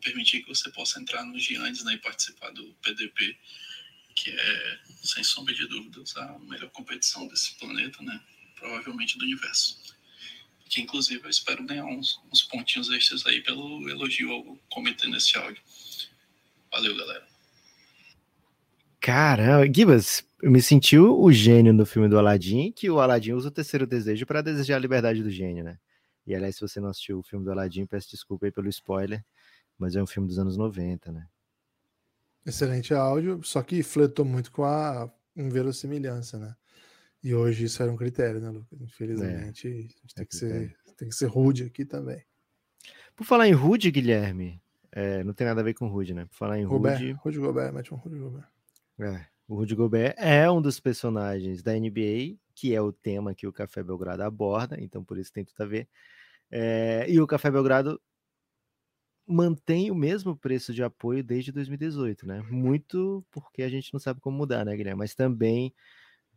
[0.02, 3.38] permitir que você possa entrar nos Giandes né, e participar do PDP,
[4.16, 8.20] que é, sem sombra de dúvidas, a melhor competição desse planeta, né?
[8.56, 9.80] Provavelmente do universo.
[10.70, 15.38] Que inclusive eu espero ganhar uns, uns pontinhos extras aí pelo elogio ao comitê nesse
[15.38, 15.62] áudio.
[16.72, 17.28] Valeu, galera.
[19.00, 23.50] Caramba, Gibas, eu me sentiu o gênio no filme do Aladdin, que o Aladdin usa
[23.50, 25.78] o terceiro desejo para desejar a liberdade do gênio, né?
[26.28, 29.24] E aliás, se você não assistiu o filme do Aladdin, peço desculpa aí pelo spoiler,
[29.78, 31.26] mas é um filme dos anos 90, né?
[32.46, 36.56] Excelente áudio, só que fletou muito com a inverossimilhança, né?
[37.24, 38.80] E hoje isso era um critério, né, Lucas?
[38.82, 42.24] Infelizmente, é, a gente tem, é que ser, tem que ser rude aqui também.
[43.16, 44.62] Por falar em rude, Guilherme,
[44.92, 46.26] é, não tem nada a ver com Rude, né?
[46.26, 47.12] Por falar em Rude.
[47.14, 48.48] Rude Gobert, mete um Rude Gobert.
[49.00, 53.46] É, o Rude Gobert é um dos personagens da NBA, que é o tema que
[53.48, 55.88] o Café Belgrado aborda, então por isso tem tudo a ver.
[56.52, 58.00] É, e o Café Belgrado
[59.28, 62.42] mantém o mesmo preço de apoio desde 2018, né?
[62.50, 65.00] Muito porque a gente não sabe como mudar, né, Guilherme?
[65.00, 65.74] Mas também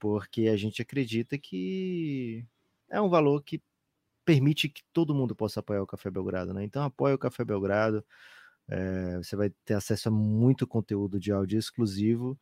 [0.01, 2.45] porque a gente acredita que
[2.91, 3.63] é um valor que
[4.25, 6.65] permite que todo mundo possa apoiar o Café Belgrado, né?
[6.65, 8.05] Então apoia o Café Belgrado,
[8.69, 12.39] é, você vai ter acesso a muito conteúdo de áudio exclusivo.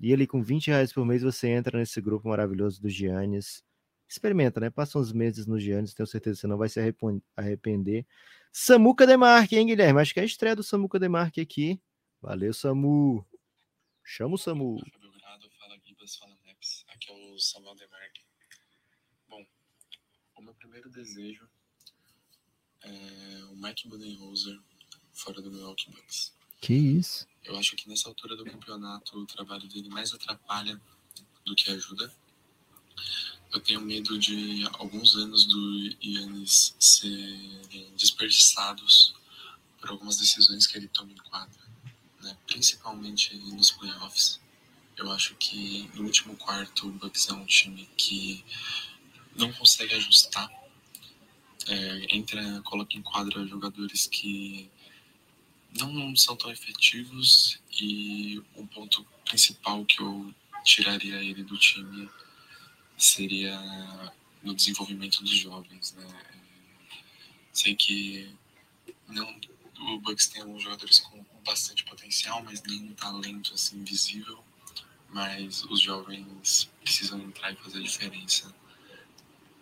[0.00, 3.62] E ali com 20 reais por mês você entra nesse grupo maravilhoso do Giannis.
[4.08, 4.70] Experimenta, né?
[4.70, 6.80] Passa uns meses no Giannis, tenho certeza que você não vai se
[7.36, 8.06] arrepender.
[8.52, 10.00] Samuca Demarque, hein, Guilherme?
[10.00, 11.80] Acho que é a estreia do Samuca Demarque aqui.
[12.22, 13.26] Valeu, Samu.
[14.02, 14.78] Chama o Samu.
[15.58, 16.84] Fala Gibas, fala Neps.
[16.88, 18.20] Aqui é o Samuel Demarque.
[19.28, 19.44] Bom,
[20.36, 21.48] o meu primeiro desejo
[22.82, 24.58] é o Mike Budenholzer
[25.12, 26.34] fora do Milwaukee Bucks.
[26.60, 27.26] Que isso?
[27.44, 30.80] Eu acho que nessa altura do campeonato o trabalho dele mais atrapalha
[31.44, 32.12] do que ajuda.
[33.56, 39.14] Eu tenho medo de alguns anos do Yannis serem desperdiçados
[39.80, 41.62] por algumas decisões que ele toma em quadra,
[42.20, 42.36] né?
[42.46, 44.38] principalmente nos playoffs.
[44.94, 48.44] Eu acho que no último quarto o Bucks é um time que
[49.34, 50.50] não consegue ajustar.
[51.66, 54.70] É, entra, coloca em quadra jogadores que
[55.80, 62.06] não são tão efetivos e o ponto principal que eu tiraria ele do time
[62.96, 63.58] seria
[64.42, 66.06] no desenvolvimento dos jovens, né?
[67.52, 68.34] Sei que
[69.08, 69.38] não
[69.78, 74.42] o Bucks tem alguns jogadores com bastante potencial, mas nenhum talento assim visível,
[75.10, 78.54] mas os jovens precisam entrar e fazer a diferença.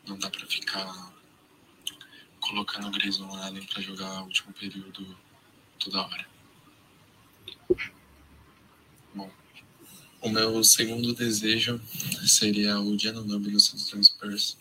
[0.07, 1.12] Não dá para ficar
[2.40, 5.16] colocando o Grayson Allen para jogar o último período
[5.79, 6.27] toda hora.
[9.14, 9.31] Bom,
[10.25, 11.79] o meu segundo desejo
[12.27, 14.57] seria o Giannunobi no San Antonio Spurs.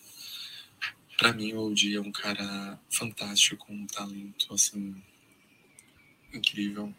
[1.18, 4.94] Para mim, o Di é um cara fantástico, um talento assim
[6.34, 6.94] incrível,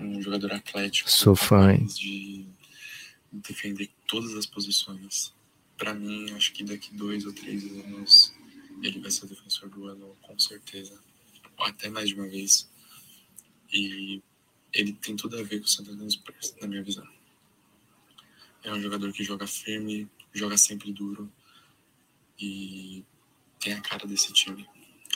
[0.00, 1.78] um jogador atlético, Sou fã.
[1.86, 2.44] de
[3.32, 5.32] defender todas as posições.
[5.76, 8.32] Para mim, acho que daqui dois ou três anos
[8.82, 10.98] ele vai ser o defensor do ano, com certeza,
[11.56, 12.68] ou até mais de uma vez.
[13.72, 14.20] E
[14.72, 17.17] ele tem tudo a ver com o Cruz Spurs, na minha visão.
[18.62, 21.32] É um jogador que joga firme, joga sempre duro
[22.38, 23.04] e
[23.60, 24.68] tem a cara desse time.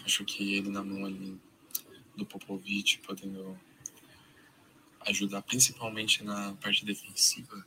[0.04, 1.40] Acho que ele na mão ali
[2.16, 3.58] do Popovic, podendo
[5.06, 7.66] ajudar principalmente na parte defensiva,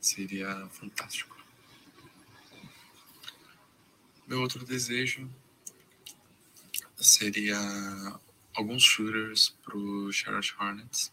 [0.00, 1.36] seria fantástico.
[4.26, 5.30] Meu outro desejo
[6.96, 7.58] seria
[8.54, 11.12] alguns shooters pro Charlotte Hornets.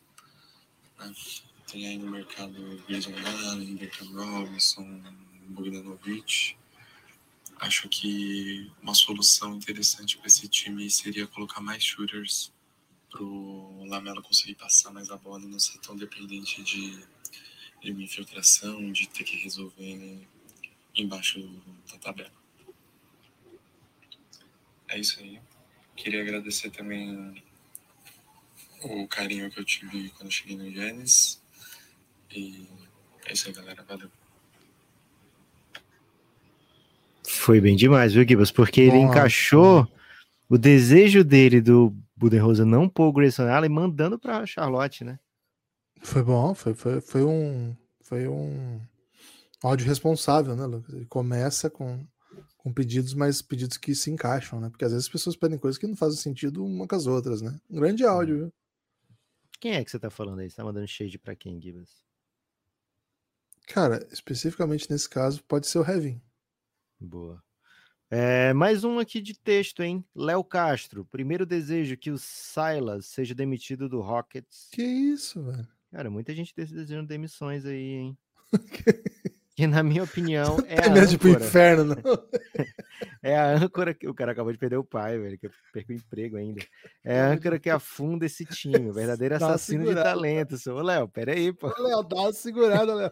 [0.97, 1.13] Né?
[1.67, 5.01] Tem aí no mercado Grayson Allen, Bertrand Robinson,
[5.47, 6.55] Bogdanovic.
[7.59, 12.51] Acho que uma solução interessante para esse time seria colocar mais shooters
[13.09, 17.05] para o Lamelo conseguir passar mais a bola e não ser tão dependente de,
[17.81, 20.27] de uma infiltração, de ter que resolver
[20.95, 21.39] embaixo
[21.91, 22.33] da tabela.
[24.89, 25.39] É isso aí.
[25.95, 27.43] Queria agradecer também
[28.81, 31.42] o carinho que eu tive quando eu cheguei no Yannis.
[32.35, 32.67] E
[33.25, 33.83] é isso aí, galera.
[33.83, 34.09] Valeu.
[37.25, 38.51] Foi bem demais, viu, Gibas?
[38.51, 39.87] Porque ele encaixou
[40.49, 45.19] o desejo dele do Budenholzer não pôr o Grayson Allen mandando para Charlotte, né?
[46.01, 47.75] Foi bom, foi, foi, foi um.
[48.01, 48.79] Foi um
[49.63, 50.93] áudio responsável, né, Lucas?
[50.93, 52.05] Ele começa com,
[52.57, 54.69] com pedidos, mas pedidos que se encaixam, né?
[54.69, 57.41] Porque às vezes as pessoas pedem coisas que não fazem sentido uma com as outras,
[57.41, 57.57] né?
[57.69, 58.53] Um grande áudio, viu?
[59.59, 60.49] Quem é que você tá falando aí?
[60.49, 62.02] Você tá mandando shade pra quem, Gibas?
[63.67, 66.21] Cara, especificamente nesse caso, pode ser o Hevin.
[66.99, 67.41] Boa.
[68.09, 70.05] É, mais um aqui de texto, hein?
[70.15, 71.05] Léo Castro.
[71.05, 74.69] Primeiro desejo que o Silas seja demitido do Rockets.
[74.71, 75.67] Que isso, velho?
[75.91, 78.17] Cara, muita gente desejando demissões aí, hein?
[79.55, 81.45] Que na minha opinião é a ir pro âncora.
[81.45, 81.95] inferno, não?
[83.21, 85.91] É a âncora que o cara acabou de perder o pai, velho, que eu perco
[85.91, 86.61] o emprego ainda.
[87.03, 90.55] É a âncora que afunda esse time, verdadeiro assassino de talento.
[90.71, 91.67] Ô, Léo, peraí, pô.
[91.81, 93.11] Léo, dá uma segurada, Léo.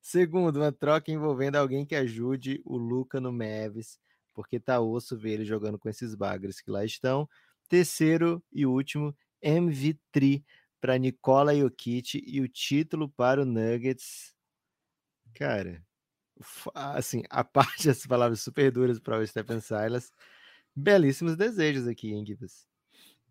[0.00, 3.98] Segundo, uma troca envolvendo alguém que ajude o Luca no Mavis,
[4.34, 7.28] porque tá osso ver ele jogando com esses bagres que lá estão.
[7.68, 10.42] Terceiro e último, MV3
[10.80, 14.34] para Nikola Jokic e o título para o Nuggets.
[15.34, 15.84] Cara,
[16.74, 20.12] assim, a parte das palavras super duras para o Stephen Silas,
[20.76, 22.71] belíssimos desejos aqui, hein, Gibbs?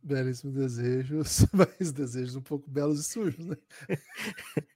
[0.03, 3.57] Belíssimos desejos, mas desejos um pouco belos e sujos, né?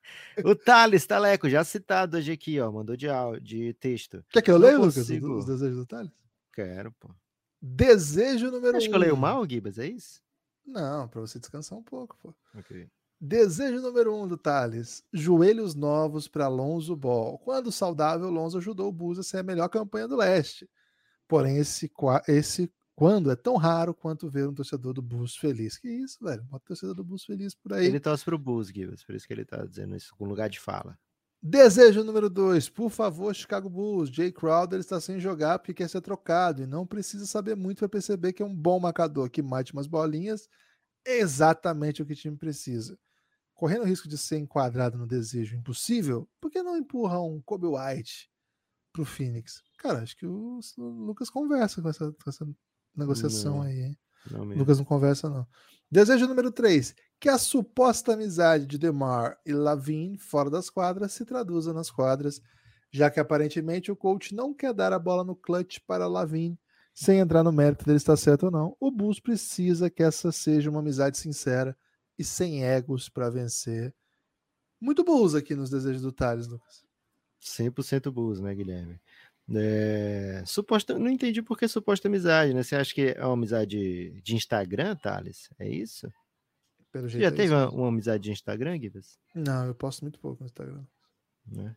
[0.43, 4.23] O Thales Taleco, já citado hoje aqui, ó, mandou de, áudio, de texto.
[4.29, 6.11] Quer que eu leia, Lucas, os, desejos do Thales?
[6.53, 7.09] Quero, pô.
[7.61, 8.89] Desejo número Acho um.
[8.89, 10.21] que eu leio mal, Gibas, é isso?
[10.65, 12.33] Não, pra você descansar um pouco, pô.
[12.57, 12.87] Ok.
[13.19, 17.39] Desejo número um do Thales: joelhos novos para Lonzo Ball.
[17.39, 20.69] Quando saudável, Lonzo ajudou o Bulls a ser a melhor campanha do leste.
[21.27, 21.91] Porém, esse,
[22.27, 25.77] esse quando é tão raro quanto ver um torcedor do Bulls feliz.
[25.77, 26.43] Que isso, velho?
[26.43, 27.87] Bota torcedor do Bulls feliz por aí.
[27.87, 30.59] Ele torce pro Bulls, Gibas, por isso que ele tá dizendo isso com lugar de
[30.59, 30.97] fala.
[31.47, 34.09] Desejo número dois, por favor, Chicago Bulls.
[34.09, 37.89] Jay Crowder está sem jogar porque quer ser trocado e não precisa saber muito para
[37.89, 40.47] perceber que é um bom marcador que mate umas bolinhas.
[41.05, 42.97] É exatamente o que o time precisa.
[43.53, 47.67] Correndo o risco de ser enquadrado no desejo impossível, por que não empurra um Kobe
[47.67, 48.29] White
[48.91, 49.61] para o Phoenix?
[49.77, 52.47] Cara, acho que o, o Lucas conversa com essa, com essa
[52.97, 53.61] negociação Não.
[53.63, 53.97] aí, hein?
[54.31, 54.43] Não.
[54.43, 55.47] Lucas não conversa, não.
[55.89, 56.95] Desejo número 3.
[57.19, 62.41] Que a suposta amizade de Demar e Lavine fora das quadras se traduza nas quadras,
[62.91, 66.59] já que aparentemente o coach não quer dar a bola no clutch para Lavine,
[66.93, 68.75] sem entrar no mérito dele estar certo ou não.
[68.79, 71.77] O Bulls precisa que essa seja uma amizade sincera
[72.17, 73.93] e sem egos para vencer.
[74.79, 76.85] Muito Bulls aqui nos desejos do Thales, Lucas.
[77.41, 78.99] 100% Bulls, né, Guilherme?
[79.53, 82.63] É, suposta, não entendi por que suposta amizade, né?
[82.63, 85.49] Você acha que é uma amizade de Instagram, Thales?
[85.59, 86.11] É isso?
[86.91, 89.19] Pelo Você jeito já é teve uma, uma amizade de Instagram, Gibas?
[89.35, 90.83] Não, eu posto muito pouco no Instagram.
[91.45, 91.75] Né?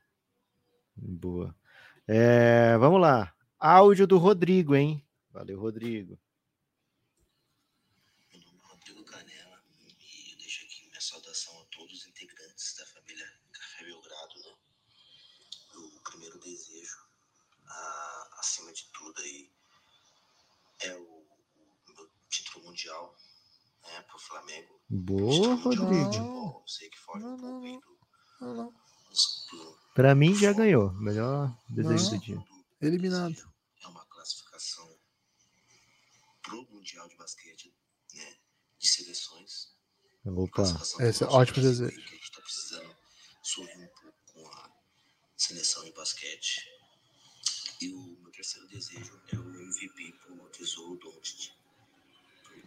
[0.97, 1.55] Boa.
[2.07, 3.35] É, vamos lá.
[3.59, 5.05] Áudio do Rodrigo, hein?
[5.31, 6.19] Valeu, Rodrigo.
[8.33, 9.63] Meu nome é Rodrigo Canela
[10.01, 14.57] e eu deixo aqui minha saudação a todos os integrantes da família Café Belgrado, né?
[15.77, 16.97] O primeiro desejo,
[17.67, 19.51] a- acima de tudo aí,
[20.81, 23.17] é o, o meu título mundial,
[23.85, 24.81] né, pro Flamengo.
[24.89, 26.65] Boa, Rodrigo.
[26.67, 27.81] sei que foge Não, um não, pouco aí não.
[27.81, 27.99] do,
[28.41, 28.73] Não, não.
[28.73, 30.93] do, Pra mim já ganhou.
[30.95, 32.19] Melhor desejo Não.
[32.19, 32.37] do dia.
[32.37, 33.53] do Eliminado.
[33.83, 34.99] É uma classificação
[36.43, 37.75] pro Mundial de Basquete,
[38.15, 38.37] né,
[38.79, 39.77] de seleções.
[40.25, 40.53] Opa.
[40.53, 41.97] classificação Esse é ótimo desejo.
[41.97, 42.97] Que a gente tá precisando
[43.43, 44.71] sorrir um pouco com a
[45.37, 46.63] seleção de basquete.
[47.81, 51.53] E o meu terceiro desejo é o MVP pro Tesouro Doncic.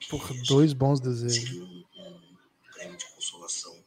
[0.09, 1.47] Porra, acho dois bons desejos.
[1.49, 2.37] Seria um, um
[2.73, 3.83] prêmio de consolação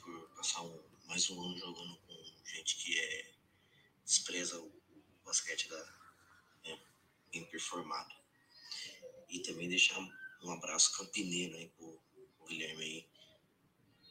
[0.00, 3.30] por passar um- mais um ano jogando com gente que é,
[4.04, 5.76] despreza o, o basquete da,
[6.64, 6.78] né,
[7.32, 8.10] bem performado.
[9.30, 9.98] E também deixar
[10.42, 12.00] um abraço campineiro aí pro,
[12.38, 13.06] pro Guilherme aí.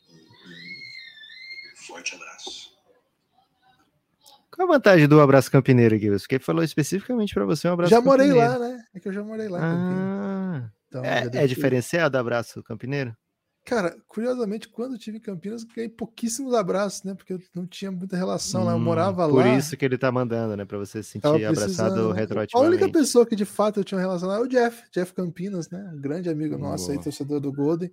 [0.09, 0.15] Um,
[1.73, 2.75] um forte abraço.
[4.51, 6.23] Qual a vantagem do abraço campineiro, Gibas?
[6.23, 8.51] Porque falou especificamente pra você um abraço Já morei campineiro.
[8.51, 8.87] lá, né?
[8.93, 9.59] É que eu já morei lá.
[9.61, 10.26] Ah,
[10.87, 13.15] Então, é, é diferenciado o abraço campineiro?
[13.67, 17.13] Cara, curiosamente, quando eu tive em Campinas, ganhei pouquíssimos abraços, né?
[17.13, 18.71] Porque eu não tinha muita relação lá.
[18.71, 19.57] Eu Hum, morava Por lá.
[19.57, 20.63] isso que ele tá mandando, né?
[20.63, 21.99] Pra você se sentir abraçado precisando.
[21.99, 22.91] A única retroativamente.
[22.93, 25.91] pessoa que de fato eu tinha relação lá é o Jeff, Jeff Campinas, né?
[25.93, 27.03] Um grande amigo nosso aí, Boa.
[27.03, 27.91] torcedor do Golden.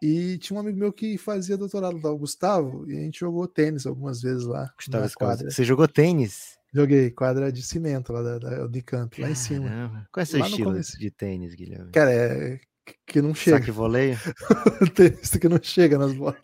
[0.00, 3.48] E tinha um amigo meu que fazia doutorado lá, o Gustavo, e a gente jogou
[3.48, 5.50] tênis algumas vezes lá Gustavo.
[5.50, 6.56] Você jogou tênis?
[6.74, 9.68] Joguei quadra de cimento lá da, da Unicamp, lá em cima.
[9.68, 10.08] Caramba.
[10.12, 11.92] Qual é seu Lá estilo de tênis, Guilherme?
[11.92, 12.58] Cara, é
[13.06, 13.58] que não chega.
[13.58, 14.18] Saque voleio?
[14.82, 16.36] O tenista que não chega nas bolas.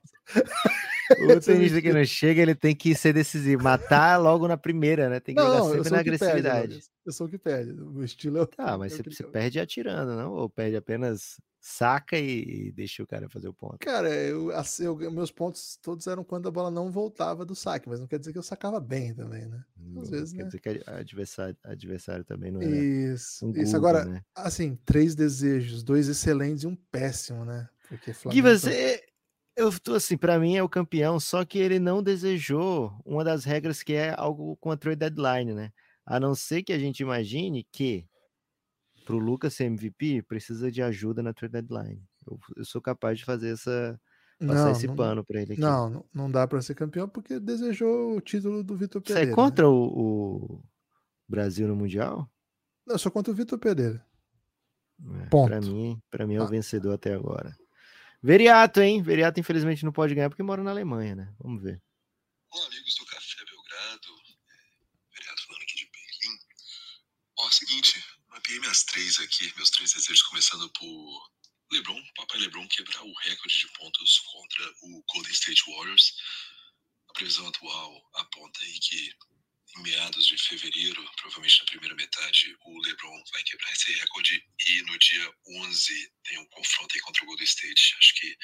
[1.18, 3.62] O tenista que não chega, ele tem que ser decisivo.
[3.62, 5.20] Matar logo na primeira, né?
[5.20, 6.66] Tem que Não, jogar sempre na perde, agressividade.
[6.68, 6.90] Douglas.
[7.06, 7.72] eu sou o que perde.
[7.72, 10.32] O estilo é o Tá, mas é você, você perde atirando, não?
[10.32, 13.78] Ou perde apenas saca e, deixa o cara fazer o ponto?
[13.80, 17.88] Cara, eu, assim, eu- meus pontos todos eram quando a bola não voltava do saque,
[17.88, 19.62] mas não quer dizer que eu sacava bem também, né?
[19.76, 20.48] Não, vezes, quer né?
[20.48, 23.76] dizer que adversário, adversário também não é Isso, um isso.
[23.76, 24.22] Google, Agora, né?
[24.34, 27.68] assim, três desejos, dois excelentes e um péssimo, né?
[27.88, 28.48] Porque Flamengo...
[28.48, 29.02] Você,
[29.60, 33.44] eu tô assim, pra mim é o campeão, só que ele não desejou uma das
[33.44, 35.72] regras que é algo com a trade deadline, né?
[36.06, 38.06] A não ser que a gente imagine que
[39.04, 42.02] pro Lucas ser MVP precisa de ajuda na trade deadline.
[42.26, 44.00] Eu, eu sou capaz de fazer essa
[44.38, 45.60] passar não, esse não, pano pra ele aqui.
[45.60, 49.26] não, não, dá pra ser campeão porque desejou o título do Vitor Você Pereira.
[49.28, 49.34] é né?
[49.36, 49.74] contra o,
[50.56, 50.64] o
[51.28, 52.28] Brasil no mundial?
[52.86, 54.04] Não, eu sou contra o Vitor Pereira.
[55.22, 55.48] É, Ponto.
[55.48, 56.46] Pra mim, para mim é o Ah.
[56.46, 57.54] vencedor até agora.
[58.22, 59.02] Veriato, hein?
[59.02, 61.34] Veriato infelizmente não pode ganhar porque mora na Alemanha, né?
[61.38, 61.80] Vamos ver.
[62.50, 64.08] Olá, amigos do Café Belgrado.
[64.48, 66.38] É, Vereador falando aqui de Berlim.
[67.38, 71.30] Ó, seguinte, mapeei minhas três aqui, meus três desejos, começando por
[71.72, 76.12] LeBron, papai LeBron quebrar o recorde de pontos contra o Golden State Warriors.
[77.08, 79.14] A previsão atual aponta aí que
[79.76, 84.82] em meados de fevereiro, provavelmente na primeira metade, o LeBron vai quebrar esse recorde e
[84.82, 87.94] no dia 11 tem um confronto aí contra o Golden State.
[87.98, 88.36] Acho que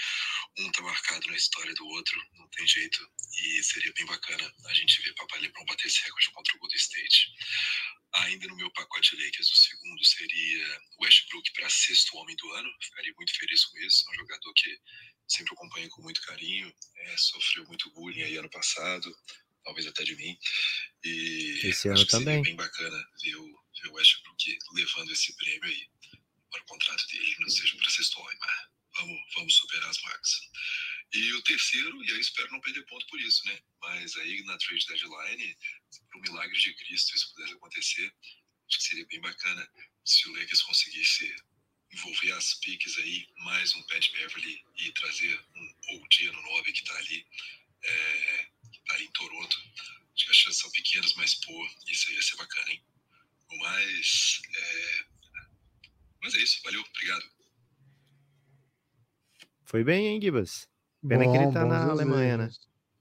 [0.58, 3.08] um tá marcado na história do outro, não tem jeito.
[3.42, 6.78] E seria bem bacana a gente ver Papai LeBron bater esse recorde contra o Golden
[6.78, 7.32] State.
[8.14, 12.70] Ainda no meu pacote Lakers, o segundo seria Westbrook para sexto homem do ano.
[12.80, 14.08] Ficaria muito feliz com isso.
[14.08, 14.80] É um jogador que
[15.28, 16.72] sempre acompanho com muito carinho.
[16.96, 19.14] É, sofreu muito bullying aí ano passado,
[19.66, 20.38] talvez até de mim.
[21.04, 22.42] E Esse acho ano também.
[22.42, 25.90] bem bacana ver o, ver o Westbrook levando esse prêmio aí.
[26.50, 30.30] Para o contrato dele não seja para sexto homem, mas vamos, vamos superar as marcas.
[31.12, 33.58] E o terceiro, e eu espero não perder ponto por isso, né?
[33.82, 35.56] Mas aí na trade deadline,
[36.10, 38.14] por um milagre de Cristo, isso pudesse acontecer,
[38.68, 39.68] acho que seria bem bacana
[40.04, 41.34] se o Lakers conseguisse
[41.92, 46.84] envolver as piques aí, mais um Pat Beverly e trazer um OG no 9 que
[46.84, 47.26] tá ali,
[47.84, 48.45] é,
[48.90, 49.56] ali em Toronto.
[50.14, 51.52] Acho que as chances são pequenas, mas pô,
[51.88, 52.82] isso aí ia ser bacana, hein?
[53.52, 54.40] O mais.
[54.56, 55.04] É...
[56.22, 57.24] Mas é isso, valeu, obrigado.
[59.64, 60.68] Foi bem, hein, Gibas?
[61.06, 62.50] Pena que ele tá na Alemanha, né?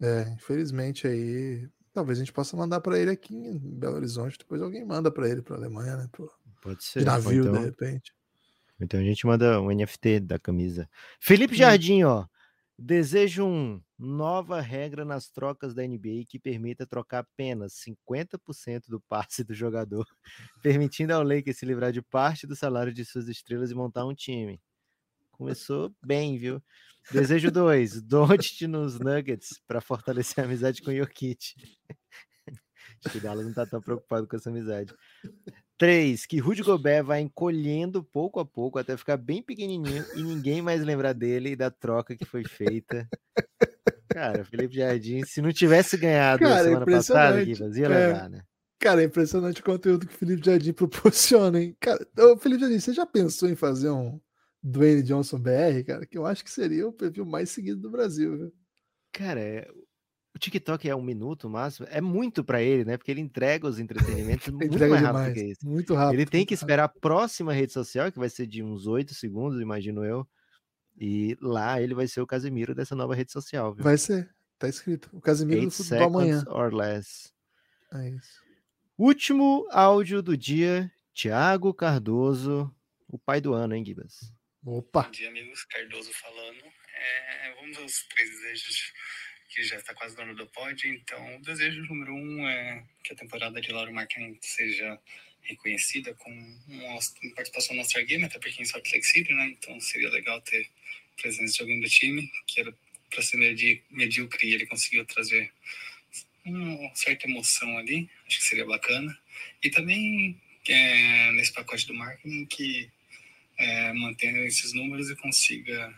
[0.02, 1.68] É, infelizmente aí.
[1.94, 4.38] Talvez a gente possa mandar pra ele aqui em Belo Horizonte.
[4.38, 6.10] Depois alguém manda pra ele pra Alemanha, né?
[6.12, 6.30] Pro,
[6.62, 7.00] Pode ser.
[7.00, 8.14] de navio, então, de repente.
[8.82, 10.90] então a gente manda um NFT da camisa.
[11.20, 11.58] Felipe Hum.
[11.58, 12.26] Jardim, ó.
[12.78, 19.44] Desejo um nova regra nas trocas da NBA que permita trocar apenas 50% do passe
[19.44, 20.06] do jogador,
[20.62, 24.14] permitindo ao Lakers se livrar de parte do salário de suas estrelas e montar um
[24.14, 24.62] time.
[25.32, 26.62] Começou bem, viu?
[27.12, 31.56] Desejo dois, Doncic nos Nuggets para fortalecer a amizade com Jokic.
[32.48, 34.94] Acho que o Dallas não tá tão preocupado com essa amizade.
[35.78, 40.62] Três, que Rudy Gobert vai encolhendo pouco a pouco até ficar bem pequenininho e ninguém
[40.62, 43.08] mais lembrar dele e da troca que foi feita.
[44.16, 47.88] Cara, Felipe Jardim, se não tivesse ganhado Cara, semana passada, ia É.
[47.90, 48.42] levar, né?
[48.80, 51.76] Cara, é impressionante o conteúdo que o Felipe Jardim proporciona, hein?
[51.82, 54.20] Cara, ô, Felipe Jardim, você já pensou em fazer um
[54.64, 56.06] Dwayne Johnson BR, cara?
[56.06, 58.54] Que eu acho que seria o perfil mais seguido do Brasil, viu?
[59.12, 59.68] Cara, é-
[60.34, 62.98] o TikTok é um minuto máximo, é muito pra ele, né?
[62.98, 65.34] Porque ele entrega os entretenimentos muito Entrega mais rápido demais.
[65.34, 65.60] que isso.
[65.70, 66.14] Muito rápido.
[66.22, 69.60] Ele tem que esperar a próxima rede social, que vai ser de uns oito segundos,
[69.62, 70.26] imagino eu.
[70.98, 73.84] E lá ele vai ser o Casemiro dessa nova rede social, viu?
[73.84, 75.10] Vai ser, tá escrito.
[75.12, 76.40] O Casimiro do Eight futebol amanhã.
[76.40, 77.34] seconds or less.
[77.94, 78.44] É isso.
[78.98, 82.74] Último áudio do dia, Tiago Cardoso,
[83.08, 84.34] o pai do ano, hein, Gibas?
[84.66, 85.04] Opa!
[85.04, 85.66] Bom dia, amigos.
[85.66, 86.64] Cardoso falando.
[86.98, 88.94] É, vamos aos três desejos
[89.50, 90.88] que já está quase dando do pod.
[90.88, 95.00] Então, o desejo número um é que a temporada de Lauro Marquinhos seja
[95.46, 96.32] reconhecida com
[96.68, 97.00] uma
[97.36, 99.48] participação no All-Star Game, até porque em Salt Lake City, né?
[99.48, 100.70] Então, seria legal ter
[101.22, 102.74] presença de alguém do time, que era
[103.10, 103.38] para ser
[103.90, 105.52] medíocre e ele conseguiu trazer
[106.44, 108.10] uma certa emoção ali.
[108.28, 109.18] Acho que seria bacana.
[109.64, 112.90] E também, é, nesse pacote do marketing, que
[113.58, 115.94] é, mantenha esses números e consiga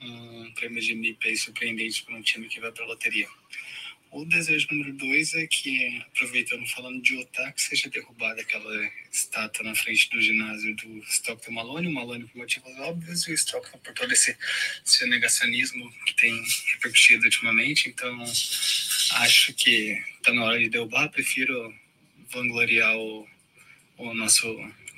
[0.00, 3.28] um prêmio de MIP surpreendente para um time que vai para a loteria.
[4.16, 9.74] O desejo número dois é que, aproveitando falando de otaku, seja derrubada aquela estátua na
[9.74, 13.92] frente do ginásio do Stockton Malone, o Malone por motivos óbvios e o Stockton por
[13.92, 14.34] todo esse,
[14.86, 16.42] esse negacionismo que tem
[16.72, 17.90] repercutido ultimamente.
[17.90, 18.22] Então,
[19.16, 21.10] acho que está na hora de derrubar.
[21.10, 21.74] Prefiro
[22.30, 23.28] vangloriar o,
[23.98, 24.46] o nosso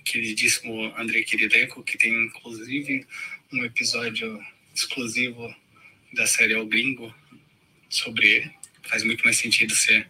[0.05, 3.05] queridíssimo André Kirilenko, que tem inclusive
[3.53, 4.41] um episódio
[4.73, 5.53] exclusivo
[6.13, 7.13] da série O Gringo
[7.91, 8.58] sobre ele
[8.89, 10.09] faz muito mais sentido ser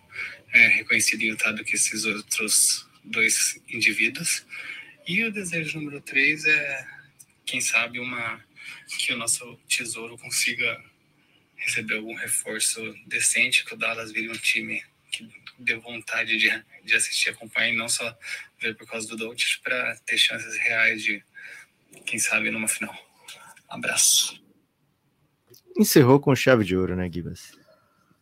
[0.53, 4.45] é, reconhecido em Utah do que esses outros dois indivíduos.
[5.07, 6.87] E o desejo número três é,
[7.45, 8.41] quem sabe, uma
[8.99, 10.83] que o nosso tesouro consiga
[11.57, 16.95] receber algum reforço decente, que o Dallas vire um time que dê vontade de, de
[16.95, 18.17] assistir, acompanhar e não só
[18.61, 21.23] ver por causa do Dolce, para ter chances reais de,
[22.07, 22.97] quem sabe, numa final.
[23.69, 24.43] Abraço.
[25.77, 27.58] Encerrou com chave de ouro, né, Gibas?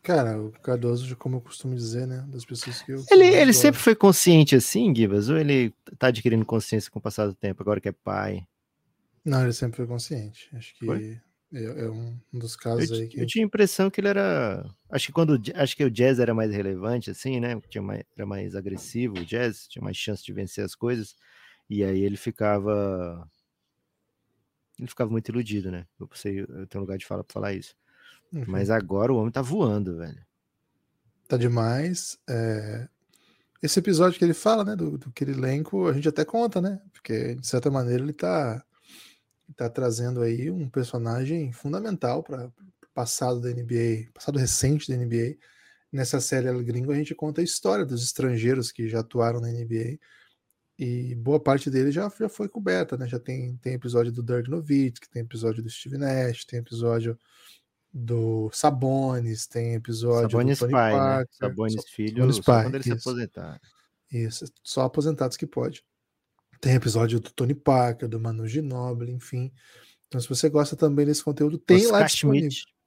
[0.07, 2.25] Cara, o Cardoso, como eu costumo dizer, né?
[2.29, 3.03] Das pessoas que eu.
[3.11, 5.27] Ele, ele sempre foi consciente assim, Gibas?
[5.27, 8.47] Ou ele tá adquirindo consciência com o passar do tempo, agora que é pai?
[9.25, 10.49] Não, ele sempre foi consciente.
[10.55, 11.19] Acho que
[11.53, 13.19] é, é, um dos casos eu, aí que.
[13.19, 14.65] Eu tinha a impressão que ele era.
[14.89, 15.41] Acho que quando.
[15.53, 17.59] Acho que o jazz era mais relevante, assim, né?
[17.69, 21.17] Tinha mais, era mais agressivo o jazz, tinha mais chance de vencer as coisas.
[21.69, 23.29] E aí ele ficava.
[24.79, 25.85] Ele ficava muito iludido, né?
[25.99, 27.75] Eu, sei, eu tenho lugar de fala pra falar isso.
[28.31, 28.45] Uhum.
[28.47, 30.25] Mas agora o homem tá voando, velho.
[31.27, 32.17] Tá demais.
[32.29, 32.87] É...
[33.61, 36.79] Esse episódio que ele fala, né, do, do Kirilenko, a gente até conta, né?
[36.93, 38.63] Porque, de certa maneira, ele tá,
[39.55, 42.53] tá trazendo aí um personagem fundamental para o
[42.93, 45.37] passado da NBA, passado recente da NBA.
[45.91, 49.47] Nessa série El Gringo, a gente conta a história dos estrangeiros que já atuaram na
[49.47, 49.97] NBA
[50.77, 53.07] e boa parte dele já, já foi coberta, né?
[53.07, 57.17] Já tem, tem episódio do Dirk Nowitzki, tem episódio do Steve Nash, tem episódio
[57.97, 61.49] do Sabonis, tem episódio Sabonis do Tony pai, Parker, né?
[61.49, 62.99] Sabonis só, filho, pai, quando ele isso.
[62.99, 63.61] se aposentar.
[64.11, 65.83] Isso, só aposentados que pode.
[66.61, 69.51] Tem episódio do Tony Parker, do Manu Ginobili, enfim.
[70.07, 72.51] Então, se você gosta também desse conteúdo, tem Oscar lá disponível.
[72.51, 72.77] Schmidt.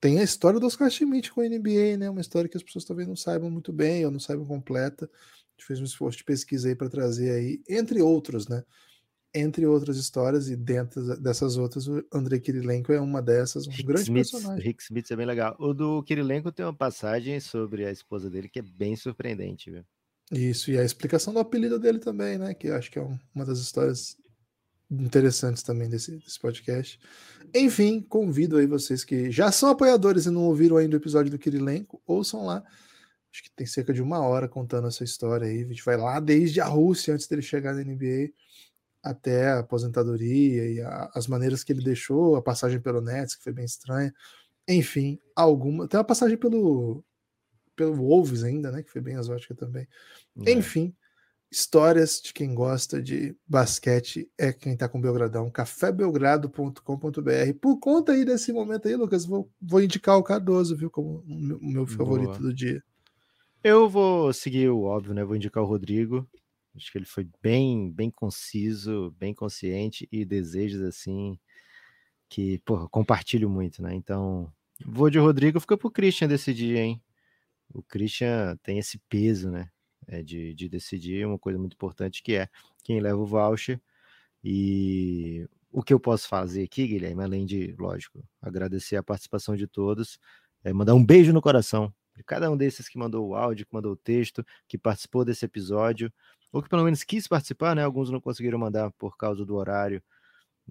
[0.00, 2.08] Tem a história do Oscar Schmidt com a NBA, né?
[2.08, 5.06] Uma história que as pessoas talvez não saibam muito bem ou não saibam completa.
[5.06, 8.62] A gente fez um esforço de pesquisa aí para trazer aí, entre outros, né?
[9.38, 13.84] Entre outras histórias, e dentro dessas outras, o Andrei Kirilenko é uma dessas, um Rick
[13.84, 14.64] grande Smith, personagem.
[14.64, 15.56] Rick Smith é bem legal.
[15.58, 19.84] O do Kirilenko tem uma passagem sobre a esposa dele que é bem surpreendente, viu?
[20.32, 22.52] Isso, e a explicação do apelido dele também, né?
[22.54, 24.16] Que eu acho que é um- uma das histórias
[24.90, 26.98] interessantes também desse, desse podcast.
[27.54, 31.38] Enfim, convido aí vocês que já são apoiadores e não ouviram ainda o episódio do
[31.38, 32.64] Kirilenko, ouçam lá.
[33.32, 35.62] Acho que tem cerca de uma hora contando essa história aí.
[35.62, 38.32] A gente vai lá desde a Rússia, antes dele chegar na NBA,
[39.10, 43.42] até a aposentadoria e a- as maneiras que ele deixou, a passagem pelo Nets, que
[43.42, 44.12] foi bem estranha.
[44.68, 45.88] Enfim, alguma.
[45.88, 47.02] Tem uma passagem pelo,
[47.74, 48.82] pelo Wolves ainda, né?
[48.82, 49.88] Que foi bem exótica também.
[50.46, 50.52] É.
[50.52, 50.94] Enfim,
[51.50, 57.54] histórias de quem gosta de basquete é quem tá com o Belgradão, cafébelgrado.com.br.
[57.60, 61.34] Por conta aí desse momento aí, Lucas, vou, vou indicar o Cardoso, viu, como o
[61.34, 62.40] meu, o meu favorito Boa.
[62.40, 62.82] do dia.
[63.64, 65.24] Eu vou seguir o óbvio, né?
[65.24, 66.28] Vou indicar o Rodrigo.
[66.78, 71.38] Acho que ele foi bem, bem conciso, bem consciente e desejos assim
[72.28, 73.94] que, porra, compartilho muito, né?
[73.94, 74.52] Então,
[74.84, 77.02] vou de Rodrigo, fica pro Christian decidir, hein?
[77.72, 79.70] O Christian tem esse peso, né?
[80.06, 82.48] É de, de decidir uma coisa muito importante que é
[82.84, 83.80] quem leva o voucher.
[84.42, 89.66] E o que eu posso fazer aqui, Guilherme, além de, lógico, agradecer a participação de
[89.66, 90.18] todos,
[90.64, 93.72] é mandar um beijo no coração de cada um desses que mandou o áudio, que
[93.72, 96.12] mandou o texto, que participou desse episódio,
[96.52, 97.82] ou que pelo menos quis participar, né?
[97.84, 100.02] Alguns não conseguiram mandar por causa do horário.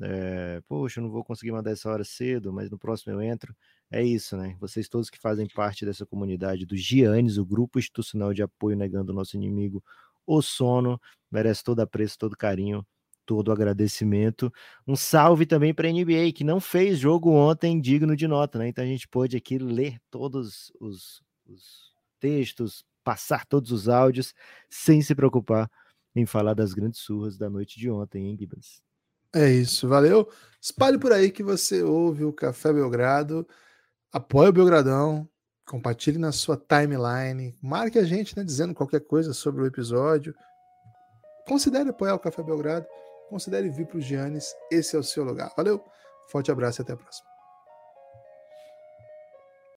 [0.02, 3.56] É, Poxa, eu não vou conseguir mandar essa hora cedo, mas no próximo eu entro.
[3.92, 4.56] É isso, né?
[4.60, 9.12] Vocês todos que fazem parte dessa comunidade do Giannis, o grupo institucional de apoio negando
[9.12, 9.84] o nosso inimigo,
[10.26, 11.00] o sono,
[11.32, 12.86] merece todo apreço, todo carinho,
[13.26, 14.52] todo agradecimento.
[14.88, 18.68] Um salve também para a NBA, que não fez jogo ontem digno de nota, né?
[18.68, 24.34] Então a gente pôde aqui ler todos os, os textos, passar todos os áudios,
[24.70, 25.72] sem se preocupar
[26.14, 28.82] em falar das grandes surras da noite de ontem, hein, Gibas?
[29.34, 30.30] É isso, valeu.
[30.62, 33.48] Espalhe por aí que você ouve o Café Belgrado,
[34.12, 35.26] apoie o Belgradão,
[35.66, 40.36] compartilhe na sua timeline, marque a gente, né, dizendo qualquer coisa sobre o episódio.
[41.48, 42.88] Considere apoiar o Café Belgrado,
[43.30, 45.54] considere vir para o Giannis, esse é o seu lugar.
[45.56, 45.82] Valeu,
[46.30, 47.27] forte abraço e até a próxima.